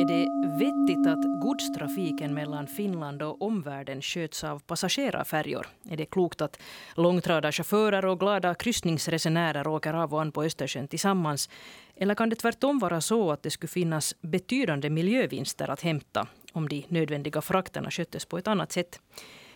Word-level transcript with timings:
Är 0.00 0.04
det 0.04 0.28
vettigt 0.58 1.06
att 1.06 1.40
godstrafiken 1.40 2.34
mellan 2.34 2.66
Finland 2.66 3.22
och 3.22 3.42
omvärlden 3.42 4.02
sköts 4.02 4.44
av 4.44 4.58
passagerarfärjor? 4.58 5.66
Är 5.90 5.96
det 5.96 6.06
klokt 6.06 6.40
att 6.40 6.58
långtradarchaufförer 6.96 8.04
och 8.04 8.20
glada 8.20 8.54
kryssningsresenärer 8.54 9.66
åker 9.66 9.94
av 9.94 10.14
och 10.14 10.20
an 10.20 10.32
på 10.32 10.44
Östersjön 10.44 10.88
tillsammans? 10.88 11.50
Eller 11.96 12.14
kan 12.14 12.28
det 12.28 12.36
tvärtom 12.36 12.78
vara 12.78 13.00
så 13.00 13.32
att 13.32 13.42
det 13.42 13.50
skulle 13.50 13.68
finnas 13.68 14.14
betydande 14.20 14.90
miljövinster 14.90 15.70
att 15.70 15.80
hämta 15.80 16.26
om 16.52 16.68
de 16.68 16.84
nödvändiga 16.88 17.40
frakterna 17.40 17.90
sköttes 17.90 18.24
på 18.24 18.38
ett 18.38 18.48
annat 18.48 18.72
sätt? 18.72 19.00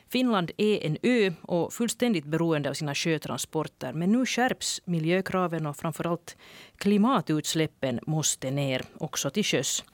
Finland 0.09 0.51
är 0.57 0.87
en 0.87 0.97
ö 1.03 1.33
och 1.43 1.73
fullständigt 1.73 2.25
beroende 2.25 2.71
av 2.71 2.75
sina 2.75 2.95
sjötransporter. 2.95 3.93
Men 3.93 4.13
nu 4.13 4.27
skärps 4.27 4.81
miljökraven 4.85 5.67
och 5.67 5.77
framförallt 5.77 6.37
klimatutsläppen 6.77 8.01
måste 8.07 8.51
ner 8.51 8.83
också 8.99 9.31
till 9.31 9.45
sjöss. 9.45 9.85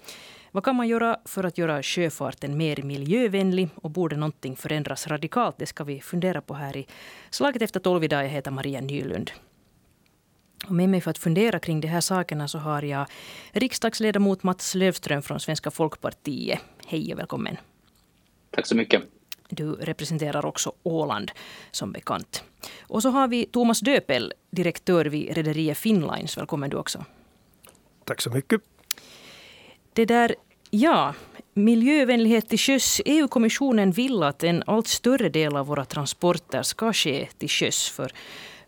Vad 0.50 0.64
kan 0.64 0.76
man 0.76 0.88
göra 0.88 1.16
för 1.24 1.44
att 1.44 1.58
göra 1.58 1.82
sjöfarten 1.82 2.56
mer 2.56 2.82
miljövänlig 2.82 3.68
och 3.74 3.90
borde 3.90 4.16
någonting 4.16 4.56
förändras 4.56 5.06
radikalt? 5.06 5.58
Det 5.58 5.66
ska 5.66 5.84
vi 5.84 6.00
fundera 6.00 6.40
på 6.40 6.54
här 6.54 6.76
i 6.76 6.86
Slaget 7.30 7.62
efter 7.62 7.80
tolv 7.80 8.04
idag. 8.04 8.24
Jag 8.24 8.28
heter 8.28 8.50
Maria 8.50 8.80
Nylund. 8.80 9.30
Och 10.66 10.74
med 10.74 10.88
mig 10.88 11.00
för 11.00 11.10
att 11.10 11.18
fundera 11.18 11.58
kring 11.58 11.80
de 11.80 11.88
här 11.88 12.00
sakerna 12.00 12.48
så 12.48 12.58
har 12.58 12.82
jag 12.82 13.06
riksdagsledamot 13.52 14.42
Mats 14.42 14.74
Lövström 14.74 15.22
från 15.22 15.40
Svenska 15.40 15.70
folkpartiet. 15.70 16.60
Hej 16.86 17.12
och 17.12 17.18
välkommen. 17.18 17.56
Tack 18.50 18.66
så 18.66 18.76
mycket. 18.76 19.02
Du 19.54 19.72
representerar 19.72 20.46
också 20.46 20.72
Åland 20.82 21.30
som 21.70 21.92
bekant. 21.92 22.44
Och 22.80 23.02
så 23.02 23.10
har 23.10 23.28
vi 23.28 23.46
Thomas 23.46 23.80
Döpel, 23.80 24.32
direktör 24.50 25.04
vid 25.04 25.36
rederiet 25.36 25.78
Finnlines. 25.78 26.36
Välkommen 26.36 26.70
du 26.70 26.76
också. 26.76 27.04
Tack 28.04 28.20
så 28.20 28.30
mycket. 28.30 28.60
Det 29.92 30.04
där, 30.04 30.34
ja, 30.70 31.14
miljövänlighet 31.54 32.48
till 32.48 32.58
sjöss. 32.58 33.00
EU-kommissionen 33.04 33.90
vill 33.92 34.22
att 34.22 34.42
en 34.42 34.62
allt 34.66 34.86
större 34.86 35.28
del 35.28 35.56
av 35.56 35.66
våra 35.66 35.84
transporter 35.84 36.62
ska 36.62 36.92
ske 36.92 37.28
till 37.38 37.48
sjöss. 37.48 37.88
För 37.88 38.12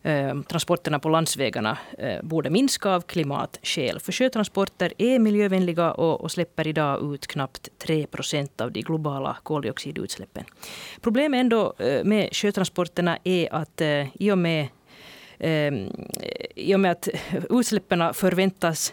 eh, 0.04 0.40
transporterna 0.42 0.98
på 0.98 1.08
landsvägarna 1.08 1.78
eh, 1.98 2.22
borde 2.22 2.50
minska 2.50 2.90
av 2.90 3.00
klimatskäl. 3.00 4.00
För 4.00 4.12
sjötransporter 4.12 4.92
är 4.98 5.18
miljövänliga 5.18 5.92
och, 5.92 6.20
och 6.20 6.32
släpper 6.32 6.66
idag 6.66 7.14
ut 7.14 7.26
knappt 7.26 7.68
3 7.78 8.06
procent 8.06 8.60
av 8.60 8.72
de 8.72 8.82
globala 8.82 9.36
koldioxidutsläppen. 9.42 10.44
Problemet 11.00 11.40
ändå 11.40 11.74
eh, 11.78 12.04
med 12.04 12.28
sjötransporterna 12.32 13.18
är 13.24 13.54
att 13.54 13.80
eh, 13.80 14.16
i 14.22 14.30
och 14.30 14.38
med 14.38 14.68
ehm, 15.38 15.90
i 16.56 16.74
och 16.74 16.80
med 16.80 16.90
att 16.90 17.08
utsläppen 17.50 18.14
förväntas 18.14 18.92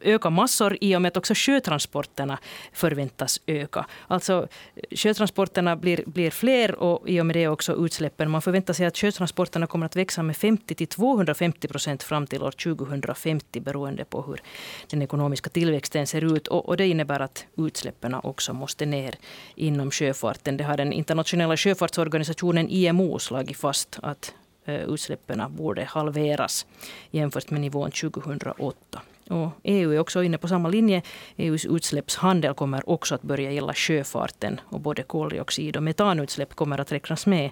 öka 0.00 0.30
massor 0.30 0.78
i 0.80 0.96
och 0.96 1.02
med 1.02 1.08
att 1.08 1.16
också 1.16 1.34
sjötransporterna 1.36 2.38
förväntas 2.72 3.40
öka. 3.46 3.86
Alltså 4.06 4.48
sjötransporterna 4.90 5.76
blir, 5.76 6.02
blir 6.06 6.30
fler 6.30 6.74
och 6.74 7.08
i 7.08 7.20
och 7.20 7.26
med 7.26 7.36
det 7.36 7.48
också 7.48 7.84
utsläppen. 7.84 8.30
Man 8.30 8.42
förväntar 8.42 8.74
sig 8.74 8.86
att 8.86 8.96
sjötransporterna 8.96 9.66
kommer 9.66 9.86
att 9.86 9.96
växa 9.96 10.22
med 10.22 10.36
50 10.36 10.74
till 10.74 10.86
250 10.86 11.68
procent 11.68 12.02
fram 12.02 12.26
till 12.26 12.42
år 12.42 12.50
2050 12.50 13.60
beroende 13.60 14.04
på 14.04 14.22
hur 14.22 14.42
den 14.90 15.02
ekonomiska 15.02 15.50
tillväxten 15.50 16.06
ser 16.06 16.36
ut. 16.36 16.48
Och, 16.48 16.68
och 16.68 16.76
det 16.76 16.86
innebär 16.86 17.20
att 17.20 17.46
utsläppen 17.56 18.14
också 18.14 18.52
måste 18.52 18.86
ner 18.86 19.14
inom 19.54 19.90
sjöfarten. 19.90 20.56
Det 20.56 20.64
har 20.64 20.76
den 20.76 20.92
internationella 20.92 21.56
sjöfartsorganisationen 21.56 22.68
IMO 22.70 23.18
slagit 23.18 23.56
fast 23.56 23.98
att 24.02 24.34
eh, 24.64 24.82
utsläppen 24.82 25.42
borde 25.56 25.84
halveras 25.84 26.66
jämfört 27.10 27.50
med 27.50 27.60
nivån 27.60 27.90
2008. 27.90 29.02
Och 29.30 29.50
EU 29.62 29.92
är 29.92 29.98
också 29.98 30.22
inne 30.22 30.38
på 30.38 30.48
samma 30.48 30.68
linje. 30.68 31.02
EUs 31.36 31.66
utsläppshandel 31.66 32.54
kommer 32.54 32.90
också 32.90 33.14
att 33.14 33.22
börja 33.22 33.52
gälla 33.52 33.74
sjöfarten. 33.74 34.60
Och 34.64 34.80
både 34.80 35.02
koldioxid 35.02 35.76
och 35.76 35.82
metanutsläpp 35.82 36.54
kommer 36.54 36.80
att 36.80 36.92
räknas 36.92 37.26
med. 37.26 37.50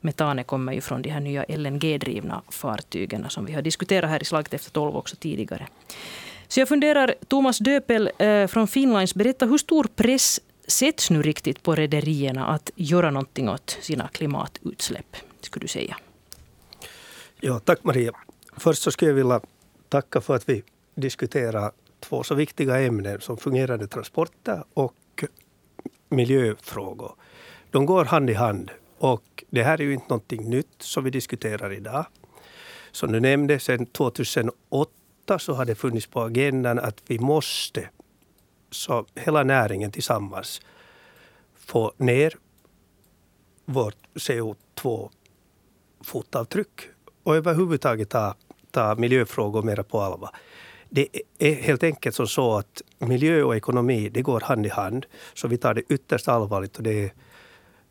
Metanet 0.00 0.46
kommer 0.46 0.72
ju 0.72 0.80
från 0.80 1.02
de 1.02 1.10
här 1.10 1.20
nya 1.20 1.44
LNG-drivna 1.48 2.42
fartygen 2.48 3.30
som 3.30 3.44
vi 3.44 3.52
har 3.52 3.62
diskuterat 3.62 4.10
här 4.10 4.22
i 4.22 4.24
Slaget 4.24 4.54
efter 4.54 4.70
tolv 4.70 4.96
också 4.96 5.16
tidigare. 5.16 5.66
Så 6.48 6.60
jag 6.60 6.68
funderar, 6.68 7.14
Thomas 7.28 7.58
Döpel 7.58 8.10
eh, 8.18 8.46
från 8.46 8.68
Finlands, 8.68 9.14
berätta 9.14 9.46
hur 9.46 9.58
stor 9.58 9.84
press 9.94 10.40
sätts 10.66 11.10
nu 11.10 11.22
riktigt 11.22 11.62
på 11.62 11.74
rederierna 11.74 12.46
att 12.46 12.70
göra 12.74 13.10
någonting 13.10 13.48
åt 13.48 13.78
sina 13.80 14.08
klimatutsläpp, 14.08 15.16
skulle 15.40 15.64
du 15.64 15.68
säga? 15.68 15.96
Ja, 17.40 17.58
tack 17.58 17.84
Maria. 17.84 18.12
Först 18.56 18.82
så 18.82 18.90
skulle 18.90 19.10
jag 19.10 19.16
vilja 19.16 19.40
tacka 19.88 20.20
för 20.20 20.36
att 20.36 20.48
vi 20.48 20.62
diskutera 20.94 21.72
två 22.00 22.22
så 22.22 22.34
viktiga 22.34 22.80
ämnen 22.80 23.20
som 23.20 23.36
fungerande 23.36 23.86
transporter 23.86 24.64
och 24.74 25.24
miljöfrågor. 26.08 27.12
De 27.70 27.86
går 27.86 28.04
hand 28.04 28.30
i 28.30 28.34
hand. 28.34 28.70
Och 28.98 29.44
det 29.50 29.62
här 29.62 29.80
är 29.80 29.84
ju 29.84 29.92
inte 29.92 30.06
någonting 30.08 30.50
nytt 30.50 30.74
som 30.78 31.04
vi 31.04 31.10
diskuterar 31.10 31.72
idag. 31.72 32.06
Som 32.92 33.12
du 33.12 33.20
nämnde, 33.20 33.58
sedan 33.58 33.86
2008 33.86 34.90
så 35.38 35.52
har 35.52 35.64
det 35.64 35.74
funnits 35.74 36.06
på 36.06 36.20
agendan 36.20 36.78
att 36.78 37.02
vi 37.06 37.18
måste, 37.18 37.88
så 38.70 39.06
hela 39.14 39.42
näringen 39.42 39.92
tillsammans, 39.92 40.60
få 41.54 41.92
ner 41.96 42.34
vårt 43.64 43.96
CO2-fotavtryck 44.14 46.80
och 47.22 47.36
överhuvudtaget 47.36 48.08
ta, 48.08 48.34
ta 48.70 48.94
miljöfrågor 48.94 49.62
mer 49.62 49.82
på 49.82 50.00
allvar. 50.00 50.30
Det 50.90 51.08
är 51.38 51.54
helt 51.54 51.82
enkelt 51.82 52.16
som 52.16 52.26
så 52.26 52.56
att 52.56 52.82
miljö 52.98 53.42
och 53.42 53.56
ekonomi 53.56 54.08
det 54.08 54.22
går 54.22 54.40
hand 54.40 54.66
i 54.66 54.68
hand. 54.68 55.06
Så 55.34 55.48
vi 55.48 55.56
tar 55.56 55.74
det 55.74 55.82
ytterst 55.88 56.28
allvarligt 56.28 56.76
och 56.76 56.82
det 56.82 57.04
är 57.04 57.12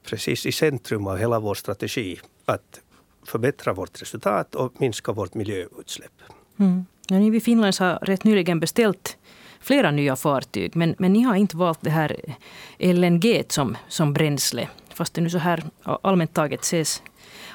precis 0.03 0.45
i 0.45 0.51
centrum 0.51 1.07
av 1.07 1.17
hela 1.17 1.39
vår 1.39 1.55
strategi 1.55 2.19
att 2.45 2.81
förbättra 3.25 3.73
vårt 3.73 4.01
resultat 4.01 4.55
och 4.55 4.81
minska 4.81 5.11
vårt 5.11 5.33
miljöutsläpp. 5.33 6.21
Mm. 6.59 6.85
Ja, 7.09 7.19
ni 7.19 7.29
vid 7.29 7.43
Finland 7.43 7.75
har 7.79 7.99
rätt 8.01 8.23
nyligen 8.23 8.59
beställt 8.59 9.17
flera 9.59 9.91
nya 9.91 10.15
fartyg 10.15 10.75
men, 10.75 10.95
men 10.97 11.13
ni 11.13 11.21
har 11.21 11.35
inte 11.35 11.57
valt 11.57 11.79
det 11.81 11.89
här 11.89 12.35
LNG 12.79 13.43
som, 13.49 13.77
som 13.87 14.13
bränsle 14.13 14.69
fast 14.99 15.13
det 15.13 15.21
nu 15.21 15.29
så 15.29 15.37
här 15.37 15.63
allmänt 15.83 16.33
taget 16.33 16.61
ses, 16.61 17.03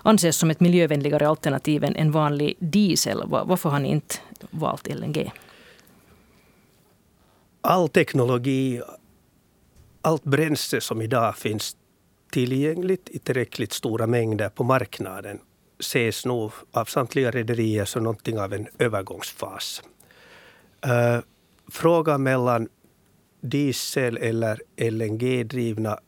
anses 0.02 0.36
som 0.36 0.50
ett 0.50 0.60
miljövänligare 0.60 1.28
alternativ 1.28 1.84
än 1.84 1.96
en 1.96 2.12
vanlig 2.12 2.56
diesel. 2.58 3.22
Varför 3.26 3.70
har 3.70 3.78
ni 3.78 3.88
inte 3.88 4.14
valt 4.50 4.88
LNG? 4.88 5.32
All 7.60 7.88
teknologi, 7.88 8.82
allt 10.02 10.24
bränsle 10.24 10.80
som 10.80 11.02
idag 11.02 11.36
finns 11.36 11.76
tillgängligt 12.32 13.08
i 13.08 13.18
tillräckligt 13.18 13.72
stora 13.72 14.06
mängder 14.06 14.48
på 14.48 14.64
marknaden 14.64 15.40
ses 15.78 16.24
nog 16.24 16.52
av 16.72 16.84
samtliga 16.84 17.30
rederier 17.30 17.84
som 17.84 18.02
någonting 18.02 18.38
av 18.38 18.52
en 18.52 18.66
övergångsfas. 18.78 19.82
Uh, 20.86 21.20
frågan 21.68 22.22
mellan 22.22 22.68
diesel 23.40 24.16
eller 24.16 24.62
LNG-drivna 24.76 25.98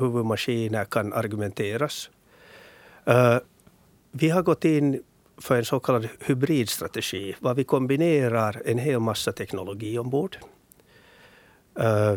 huvudmaskiner 0.00 0.84
kan 0.84 1.12
argumenteras. 1.12 2.10
Uh, 3.08 3.38
vi 4.10 4.30
har 4.30 4.42
gått 4.42 4.64
in 4.64 5.02
för 5.36 5.56
en 5.56 5.64
så 5.64 5.80
kallad 5.80 6.08
hybridstrategi, 6.20 7.34
var 7.38 7.54
vi 7.54 7.64
kombinerar 7.64 8.62
en 8.64 8.78
hel 8.78 9.00
massa 9.00 9.32
teknologi 9.32 9.98
ombord. 9.98 10.36
Eh, 11.78 12.14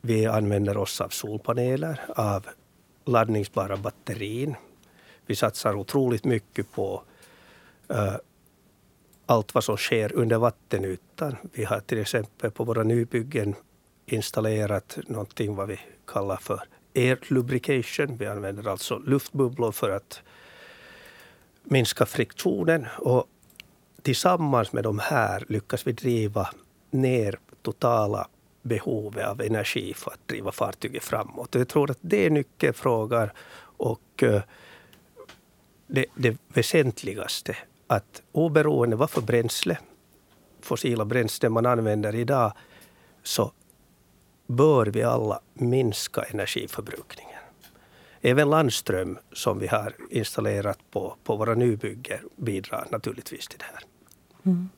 vi 0.00 0.26
använder 0.26 0.76
oss 0.76 1.00
av 1.00 1.08
solpaneler, 1.08 2.00
av 2.16 2.46
laddningsbara 3.04 3.76
batterin. 3.76 4.54
Vi 5.26 5.36
satsar 5.36 5.74
otroligt 5.74 6.24
mycket 6.24 6.72
på 6.72 7.02
eh, 7.88 8.14
allt 9.26 9.54
vad 9.54 9.64
som 9.64 9.76
sker 9.76 10.12
under 10.12 10.38
vattenytan. 10.38 11.36
Vi 11.52 11.64
har 11.64 11.80
till 11.80 11.98
exempel 11.98 12.50
på 12.50 12.64
våra 12.64 12.82
nybyggen 12.82 13.54
installerat 14.06 14.98
någonting 15.06 15.54
vad 15.54 15.68
vi 15.68 15.80
kallar 16.06 16.36
för 16.36 16.62
air 16.94 17.18
lubrication. 17.22 18.16
Vi 18.16 18.26
använder 18.26 18.68
alltså 18.68 18.98
luftbubblor 18.98 19.72
för 19.72 19.90
att 19.90 20.22
minska 21.64 22.06
friktionen. 22.06 22.86
Och 22.98 23.26
tillsammans 24.02 24.72
med 24.72 24.84
de 24.84 24.98
här 24.98 25.44
lyckas 25.48 25.86
vi 25.86 25.92
driva 25.92 26.48
ner 26.90 27.38
totala 27.62 28.28
behovet 28.62 29.26
av 29.26 29.40
energi 29.40 29.94
för 29.94 30.10
att 30.10 30.28
driva 30.28 30.52
fartyget 30.52 31.04
framåt. 31.04 31.54
Jag 31.54 31.68
tror 31.68 31.90
att 31.90 31.98
det 32.00 32.26
är 32.26 32.30
nyckelfrågan 32.30 33.30
och 33.76 34.22
eh, 34.22 34.42
det, 35.86 36.06
det 36.14 36.36
väsentligaste. 36.48 37.56
Att 37.86 38.22
oberoende 38.32 38.96
vad 38.96 39.10
för 39.10 39.20
bränsle, 39.20 39.78
fossila 40.60 41.04
bränslen 41.04 41.52
man 41.52 41.66
använder 41.66 42.14
idag, 42.14 42.52
så 43.22 43.52
bör 44.46 44.86
vi 44.86 45.02
alla 45.02 45.40
minska 45.54 46.22
energiförbrukningen. 46.22 47.31
Även 48.24 48.50
landström 48.50 49.18
som 49.32 49.58
vi 49.58 49.66
har 49.66 49.96
installerat 50.10 50.78
på, 50.90 51.16
på 51.24 51.36
våra 51.36 51.54
nybyggen 51.54 52.18
bidrar 52.36 52.86
naturligtvis 52.90 53.48
till 53.48 53.58
det 53.58 53.64
här. 53.64 53.82
Mm. 54.42 54.68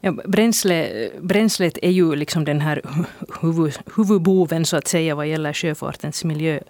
Ja, 0.00 0.12
bränsle, 0.12 1.10
bränslet 1.20 1.78
är 1.82 1.90
ju 1.90 2.14
liksom 2.14 2.44
den 2.44 2.60
här 2.60 2.82
huvud, 3.40 3.78
huvudboven 3.96 4.64
så 4.64 4.76
att 4.76 4.88
säga 4.88 5.14
vad 5.14 5.26
gäller 5.26 5.52
sjöfartens 5.52 6.24
miljö, 6.24 6.60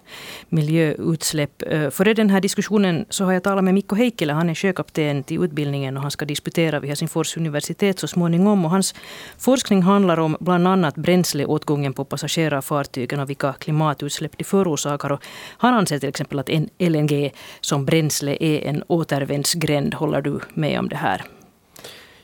miljöutsläpp. 0.49 1.61
Eh, 1.61 1.89
före 1.89 2.13
den 2.13 2.29
här 2.29 2.41
diskussionen 2.41 3.05
så 3.09 3.25
har 3.25 3.33
jag 3.33 3.43
talat 3.43 3.63
med 3.63 3.73
Mikko 3.73 3.95
Heikkilä. 3.95 4.33
Han 4.33 4.49
är 4.49 4.55
sjökapten 4.55 5.23
till 5.23 5.43
utbildningen 5.43 5.97
och 5.97 6.01
han 6.01 6.11
ska 6.11 6.25
disputera 6.25 6.79
vid 6.79 6.89
Helsingfors 6.89 7.37
universitet 7.37 7.99
så 7.99 8.07
småningom. 8.07 8.65
Och 8.65 8.71
hans 8.71 8.95
forskning 9.37 9.81
handlar 9.81 10.19
om 10.19 10.37
bland 10.39 10.67
annat 10.67 10.95
bränsleåtgången 10.95 11.93
på 11.93 12.05
passagerarfartygen 12.05 13.19
och 13.19 13.29
vilka 13.29 13.53
klimatutsläpp 13.53 14.37
de 14.37 14.43
förorsakar. 14.43 15.11
Och 15.11 15.23
han 15.57 15.73
anser 15.73 15.99
till 15.99 16.09
exempel 16.09 16.39
att 16.39 16.49
en 16.49 16.69
LNG 16.79 17.31
som 17.61 17.85
bränsle 17.85 18.37
är 18.39 18.69
en 18.69 18.83
återvändsgränd. 18.87 19.93
Håller 19.93 20.21
du 20.21 20.39
med 20.53 20.79
om 20.79 20.89
det 20.89 20.95
här? 20.95 21.23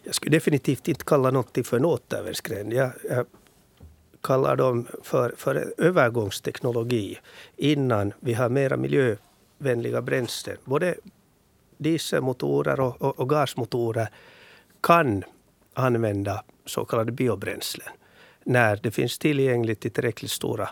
Jag 0.04 0.16
skulle 0.16 0.36
definitivt 0.36 0.88
inte 0.88 1.06
kalla 1.06 1.32
någonting 1.32 1.64
för 1.64 1.78
en 1.78 1.86
återvändsgränd. 1.86 2.74
Jag, 2.74 2.92
jag 3.10 3.26
kallar 4.22 4.56
dem 4.56 4.88
för, 5.04 5.34
för 5.38 5.56
en 5.56 5.74
övergångsteknologi 5.78 7.20
innan 7.56 8.14
vi 8.20 8.34
har 8.34 8.50
mera 8.50 8.78
miljövänliga 8.78 10.02
bränslen. 10.02 10.58
Både 10.66 10.96
dieselmotorer 11.78 12.80
och, 12.80 13.02
och, 13.02 13.20
och 13.20 13.30
gasmotorer 13.30 14.10
kan 14.82 15.24
använda 15.74 16.44
så 16.66 16.86
kallade 16.86 17.12
biobränslen 17.12 17.88
när 18.44 18.76
det 18.76 18.92
finns 18.92 19.18
tillgängligt 19.18 19.86
i 19.86 19.90
tillräckligt 19.90 20.32
stora 20.32 20.70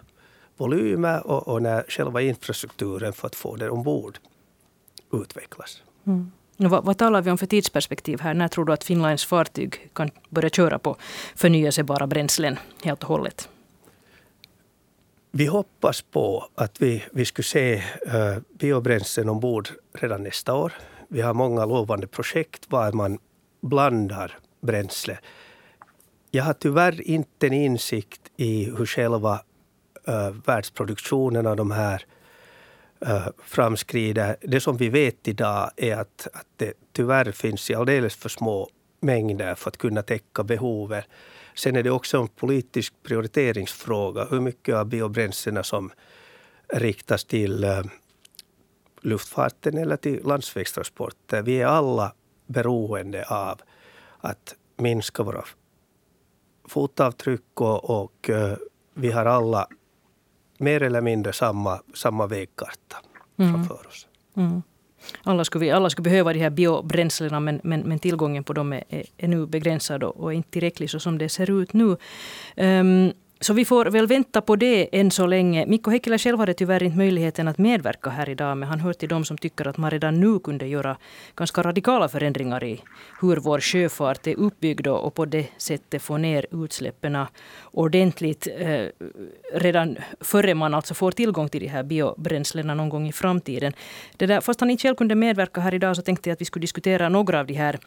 volymer 0.57 1.27
och, 1.27 1.47
och 1.47 1.61
när 1.61 1.85
själva 1.87 2.21
infrastrukturen 2.21 3.13
för 3.13 3.27
att 3.27 3.35
få 3.35 3.55
det 3.55 3.69
ombord 3.69 4.17
utvecklas. 5.13 5.83
Mm. 6.05 6.31
Vad, 6.57 6.85
vad 6.85 6.97
talar 6.97 7.21
vi 7.21 7.31
om 7.31 7.37
för 7.37 7.45
tidsperspektiv 7.45 8.19
här? 8.21 8.33
När 8.33 8.47
tror 8.47 8.65
du 8.65 8.73
att 8.73 8.83
Finlands 8.83 9.25
fartyg 9.25 9.89
kan 9.93 10.09
börja 10.29 10.49
köra 10.49 10.79
på 10.79 10.95
förnyelsebara 11.35 12.07
bränslen 12.07 12.59
helt 12.83 13.03
och 13.03 13.09
hållet? 13.09 13.49
Vi 15.31 15.45
hoppas 15.45 16.01
på 16.01 16.49
att 16.55 16.81
vi, 16.81 17.03
vi 17.11 17.25
skulle 17.25 17.45
se 17.45 17.75
uh, 17.75 18.37
biobränslen 18.59 19.29
ombord 19.29 19.69
redan 19.93 20.23
nästa 20.23 20.53
år. 20.53 20.73
Vi 21.07 21.21
har 21.21 21.33
många 21.33 21.65
lovande 21.65 22.07
projekt 22.07 22.65
var 22.67 22.91
man 22.91 23.19
blandar 23.61 24.37
bränsle. 24.61 25.19
Jag 26.31 26.43
har 26.43 26.53
tyvärr 26.53 27.01
inte 27.01 27.47
en 27.47 27.53
insikt 27.53 28.21
i 28.37 28.65
hur 28.65 28.85
själva 28.85 29.33
uh, 30.09 30.29
världsproduktionen 30.45 31.47
av 31.47 31.55
de 31.55 31.71
här 31.71 32.05
Eh, 33.01 33.27
framskrider. 33.43 34.35
Det 34.41 34.59
som 34.59 34.77
vi 34.77 34.89
vet 34.89 35.27
idag 35.27 35.71
är 35.77 35.97
att, 35.97 36.27
att 36.33 36.45
det 36.55 36.73
tyvärr 36.93 37.31
finns 37.31 37.69
i 37.69 37.75
alldeles 37.75 38.15
för 38.15 38.29
små 38.29 38.69
mängder 38.99 39.55
för 39.55 39.69
att 39.69 39.77
kunna 39.77 40.01
täcka 40.01 40.43
behovet. 40.43 41.05
Sen 41.55 41.75
är 41.75 41.83
det 41.83 41.91
också 41.91 42.17
en 42.17 42.27
politisk 42.27 42.93
prioriteringsfråga 43.03 44.25
hur 44.25 44.39
mycket 44.39 44.75
av 44.75 44.85
biobränslena 44.85 45.63
som 45.63 45.91
riktas 46.73 47.25
till 47.25 47.63
eh, 47.63 47.81
luftfarten 49.01 49.77
eller 49.77 49.97
till 49.97 50.21
landsvägstransporter. 50.23 51.41
Vi 51.41 51.61
är 51.61 51.65
alla 51.65 52.13
beroende 52.47 53.25
av 53.25 53.61
att 54.19 54.55
minska 54.77 55.23
våra 55.23 55.43
fotavtryck 56.67 57.61
och, 57.61 58.01
och 58.01 58.29
eh, 58.29 58.57
vi 58.93 59.11
har 59.11 59.25
alla 59.25 59.67
mer 60.57 60.83
eller 60.83 61.01
mindre 61.01 61.33
samma, 61.33 61.79
samma 61.93 62.27
vägkarta 62.27 62.97
mm. 63.39 63.53
framför 63.53 63.87
oss. 63.87 64.07
Mm. 64.37 64.61
Alla 65.23 65.45
skulle, 65.45 65.65
vi, 65.65 65.71
alla 65.71 65.89
skulle 65.89 66.03
behöva 66.03 66.33
de 66.33 66.39
här 66.39 66.49
biobränslena 66.49 67.39
men, 67.39 67.61
men, 67.63 67.81
men 67.81 67.99
tillgången 67.99 68.43
på 68.43 68.53
dem 68.53 68.73
är, 68.73 68.83
är, 68.89 69.03
är 69.17 69.27
nu 69.27 69.45
begränsad 69.45 70.03
och, 70.03 70.17
och 70.17 70.33
inte 70.33 70.49
tillräcklig 70.49 70.89
så 70.89 70.99
som 70.99 71.17
det 71.17 71.29
ser 71.29 71.61
ut 71.61 71.73
nu. 71.73 71.97
Um, 72.55 73.13
så 73.39 73.53
vi 73.53 73.65
får 73.65 73.85
väl 73.85 74.07
vänta 74.07 74.41
på 74.41 74.55
det 74.55 74.99
än 74.99 75.11
så 75.11 75.25
länge. 75.25 75.65
Mikko 75.65 75.91
Hekkilä 75.91 76.17
själv 76.17 76.39
hade 76.39 76.53
tyvärr 76.53 76.83
inte 76.83 76.97
möjligheten 76.97 77.47
att 77.47 77.57
medverka 77.57 78.09
här 78.09 78.29
idag, 78.29 78.57
men 78.57 78.69
han 78.69 78.79
hör 78.79 78.93
till 78.93 79.09
de 79.09 79.25
som 79.25 79.37
tycker 79.37 79.67
att 79.67 79.77
man 79.77 79.91
redan 79.91 80.19
nu 80.19 80.39
kunde 80.39 80.67
göra 80.67 80.97
ganska 81.35 81.63
radikala 81.63 82.09
förändringar 82.09 82.63
i 82.63 82.81
hur 83.21 83.37
vår 83.37 83.59
sjöfart 83.59 84.27
är 84.27 84.35
uppbyggd 84.35 84.87
och 84.87 85.13
på 85.13 85.25
det 85.25 85.47
sättet 85.57 86.01
få 86.01 86.17
ner 86.17 86.45
utsläppen 86.63 87.17
ordentligt 87.71 88.47
eh, 88.57 88.85
redan 89.53 89.97
före 90.21 90.53
man 90.55 90.73
alltså 90.73 90.93
får 90.93 91.11
tillgång 91.11 91.49
till 91.49 91.61
de 91.61 91.67
här 91.67 91.83
biobränslena 91.83 92.73
någon 92.73 92.89
gång 92.89 93.07
i 93.07 93.11
framtiden. 93.11 93.73
Det 94.17 94.25
där, 94.25 94.41
fast 94.41 94.59
han 94.59 94.69
inte 94.69 94.81
själv 94.81 94.95
kunde 94.95 95.15
medverka 95.15 95.61
här 95.61 95.73
idag 95.73 95.95
så 95.95 96.01
tänkte 96.01 96.29
jag 96.29 96.33
att 96.33 96.41
vi 96.41 96.45
skulle 96.45 96.63
diskutera 96.63 97.09
några 97.09 97.39
av 97.39 97.45
de 97.45 97.53
här 97.53 97.79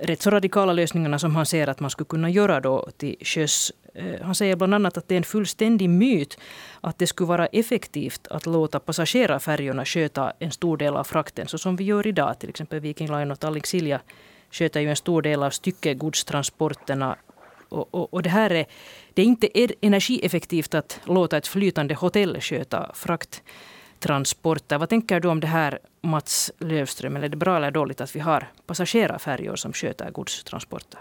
rätt 0.00 0.22
så 0.22 0.30
radikala 0.30 0.72
lösningarna 0.72 1.18
som 1.18 1.36
han 1.36 1.46
ser 1.46 1.68
att 1.68 1.80
man 1.80 1.90
skulle 1.90 2.08
kunna 2.08 2.30
göra 2.30 2.60
då 2.60 2.88
till 2.96 3.16
sjöss 3.20 3.72
eh, 3.94 4.20
han 4.22 4.34
säger 4.34 4.56
bland 4.56 4.74
annat 4.74 4.96
att 4.96 5.08
det 5.08 5.14
är 5.14 5.16
en 5.16 5.24
fullständig 5.24 5.90
myt 5.90 6.38
att 6.80 6.98
det 6.98 7.06
skulle 7.06 7.28
vara 7.28 7.46
effektivt 7.46 8.26
att 8.30 8.46
låta 8.46 8.80
passagerarfärjorna 8.80 9.84
sköta 9.84 10.32
en 10.38 10.50
stor 10.50 10.76
del 10.76 10.96
av 10.96 11.04
frakten, 11.04 11.48
så 11.48 11.58
som 11.58 11.76
vi 11.76 11.84
gör 11.84 12.06
idag. 12.06 12.38
Till 12.38 12.48
exempel 12.48 12.80
Viking 12.80 13.08
Line 13.08 13.30
och 13.30 13.40
Tallink 13.40 13.66
Silja 13.66 14.00
sköter 14.50 14.80
ju 14.80 14.90
en 14.90 14.96
stor 14.96 15.22
del 15.22 15.42
av 15.42 15.50
styckegodstransporterna. 15.50 17.16
Och, 17.68 17.94
och, 17.94 18.14
och 18.14 18.22
det 18.22 18.30
här 18.30 18.50
är, 18.50 18.66
det 19.14 19.22
är 19.22 19.26
inte 19.26 19.48
energieffektivt 19.80 20.74
att 20.74 21.00
låta 21.04 21.36
ett 21.36 21.46
flytande 21.46 21.94
hotell 21.94 22.40
sköta 22.40 22.90
frakt 22.94 23.42
transporter. 24.02 24.78
Vad 24.78 24.88
tänker 24.88 25.20
du 25.20 25.28
om 25.28 25.40
det 25.40 25.46
här 25.46 25.78
Mats 26.00 26.52
Löfström, 26.58 27.16
Är 27.16 27.28
det 27.28 27.36
bra 27.36 27.56
eller 27.56 27.70
dåligt 27.70 28.00
att 28.00 28.16
vi 28.16 28.20
har 28.20 28.48
passagerarfärjor 28.66 29.56
som 29.56 29.72
sköter 29.72 30.10
godstransporter? 30.10 31.00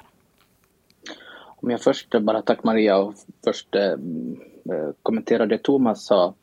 Om 1.62 1.72
jag 1.72 1.82
först 1.82 2.14
eh, 2.14 2.22
bara 2.22 2.42
tack 2.42 2.64
Maria 2.64 2.98
och 2.98 3.14
först 3.44 3.76
eh, 3.76 3.92
eh 3.92 4.90
kommentera 5.04 5.46
det 5.46 5.58
Thomas 5.58 6.06
sa 6.06 6.34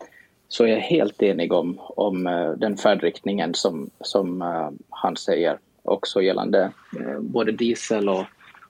så 0.49 0.65
är 0.65 0.69
jag 0.69 0.81
helt 0.81 1.23
enig 1.23 1.53
om, 1.53 1.79
om 1.79 2.27
eh, 2.27 2.51
den 2.51 2.77
färdriktningen 2.77 3.55
som, 3.55 3.91
som 4.01 4.43
eh, 4.43 4.71
han 4.91 5.17
säger 5.17 5.59
också 5.83 6.23
gällande 6.23 6.73
eh, 7.01 7.21
både 7.21 7.53
diesel 7.53 8.09
och, 8.09 8.25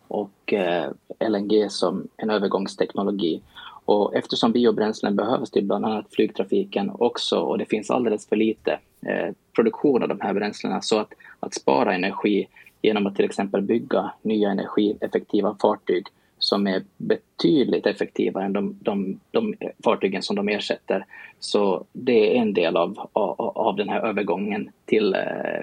och 0.08 0.52
eh, 0.52 0.90
LNG 1.28 1.70
som 1.70 2.08
en 2.16 2.30
övergångsteknologi. 2.30 3.42
Och 3.88 4.14
eftersom 4.14 4.52
biobränslen 4.52 5.16
behövs 5.16 5.50
till 5.50 5.64
bland 5.64 5.84
annat 5.84 6.06
flygtrafiken 6.10 6.90
också 6.98 7.40
och 7.40 7.58
det 7.58 7.64
finns 7.64 7.90
alldeles 7.90 8.28
för 8.28 8.36
lite 8.36 8.78
eh, 9.06 9.34
produktion 9.56 10.02
av 10.02 10.08
de 10.08 10.20
här 10.20 10.34
bränslena 10.34 10.80
så 10.80 10.98
att, 10.98 11.12
att 11.40 11.54
spara 11.54 11.94
energi 11.94 12.48
genom 12.82 13.06
att 13.06 13.16
till 13.16 13.24
exempel 13.24 13.62
bygga 13.62 14.12
nya 14.22 14.50
energieffektiva 14.50 15.56
fartyg 15.60 16.06
som 16.38 16.66
är 16.66 16.82
betydligt 16.96 17.86
effektivare 17.86 18.44
än 18.44 18.52
de, 18.52 18.78
de, 18.80 19.20
de 19.30 19.54
fartygen 19.84 20.22
som 20.22 20.36
de 20.36 20.48
ersätter. 20.48 21.04
Så 21.38 21.84
det 21.92 22.36
är 22.36 22.40
en 22.42 22.54
del 22.54 22.76
av, 22.76 23.08
av, 23.12 23.40
av 23.40 23.76
den 23.76 23.88
här 23.88 24.00
övergången 24.00 24.70
till 24.84 25.14
eh, 25.14 25.20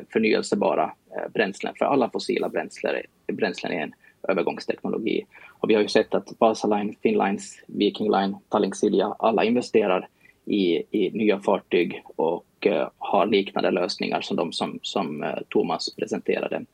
förnyelsebara 0.09 0.83
eh, 0.83 1.31
bränslen. 1.33 1.73
För 1.77 1.85
alla 1.85 2.09
fossila 2.09 2.49
bränslen, 2.49 2.95
bränslen 3.33 3.71
är 3.71 3.83
en 3.83 3.93
övergångsteknologi. 4.27 5.25
Och 5.47 5.69
vi 5.69 5.73
har 5.73 5.81
ju 5.81 5.87
sett 5.87 6.13
att 6.13 6.33
Vasaline, 6.39 6.95
Finnlines, 7.01 7.63
Viking 7.67 8.11
Line, 8.11 8.37
Tallink 8.49 8.75
Silja, 8.75 9.15
alla 9.19 9.43
investerar 9.43 10.07
i, 10.45 10.83
i 10.91 11.11
nya 11.13 11.39
fartyg 11.39 12.03
och 12.15 12.45
uh, 12.65 12.87
har 12.97 13.25
liknande 13.25 13.71
lösningar 13.71 14.21
som 14.21 14.37
de 14.37 14.51
som, 14.51 14.79
som 14.81 15.23
uh, 15.23 15.29
Thomas 15.49 15.95
presenterade. 15.95 16.65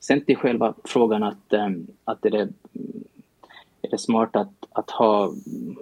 Sen 0.00 0.24
till 0.24 0.36
själva 0.36 0.74
frågan 0.84 1.22
att, 1.22 1.52
um, 1.52 1.86
att 2.04 2.24
är 2.24 2.30
det 2.30 2.40
mm, 2.40 3.04
är 3.82 3.90
det 3.90 3.98
smart 3.98 4.36
att, 4.36 4.52
att 4.72 4.90
ha 4.90 5.24
mm, 5.24 5.76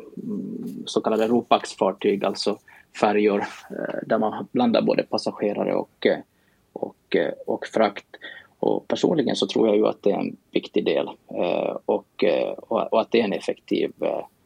så 0.86 1.00
kallade 1.00 1.28
ropax-fartyg, 1.28 2.24
alltså 2.24 2.58
färjor 3.00 3.38
uh, 3.70 3.98
där 4.06 4.18
man 4.18 4.46
blandar 4.52 4.82
både 4.82 5.02
passagerare 5.02 5.74
och, 5.74 6.06
och, 6.72 7.16
och 7.46 7.66
frakt. 7.66 8.06
Och 8.66 8.88
personligen 8.88 9.36
så 9.36 9.46
tror 9.46 9.66
jag 9.66 9.76
ju 9.76 9.86
att 9.86 10.02
det 10.02 10.10
är 10.10 10.18
en 10.18 10.36
viktig 10.50 10.84
del 10.84 11.08
eh, 11.34 11.44
eh, 11.44 11.76
och, 11.86 12.24
och 12.68 13.00
att 13.00 13.10
det 13.10 13.20
är 13.20 13.24
en 13.24 13.32
effektiv 13.32 13.92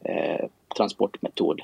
eh, 0.03 0.45
transportmetod. 0.77 1.61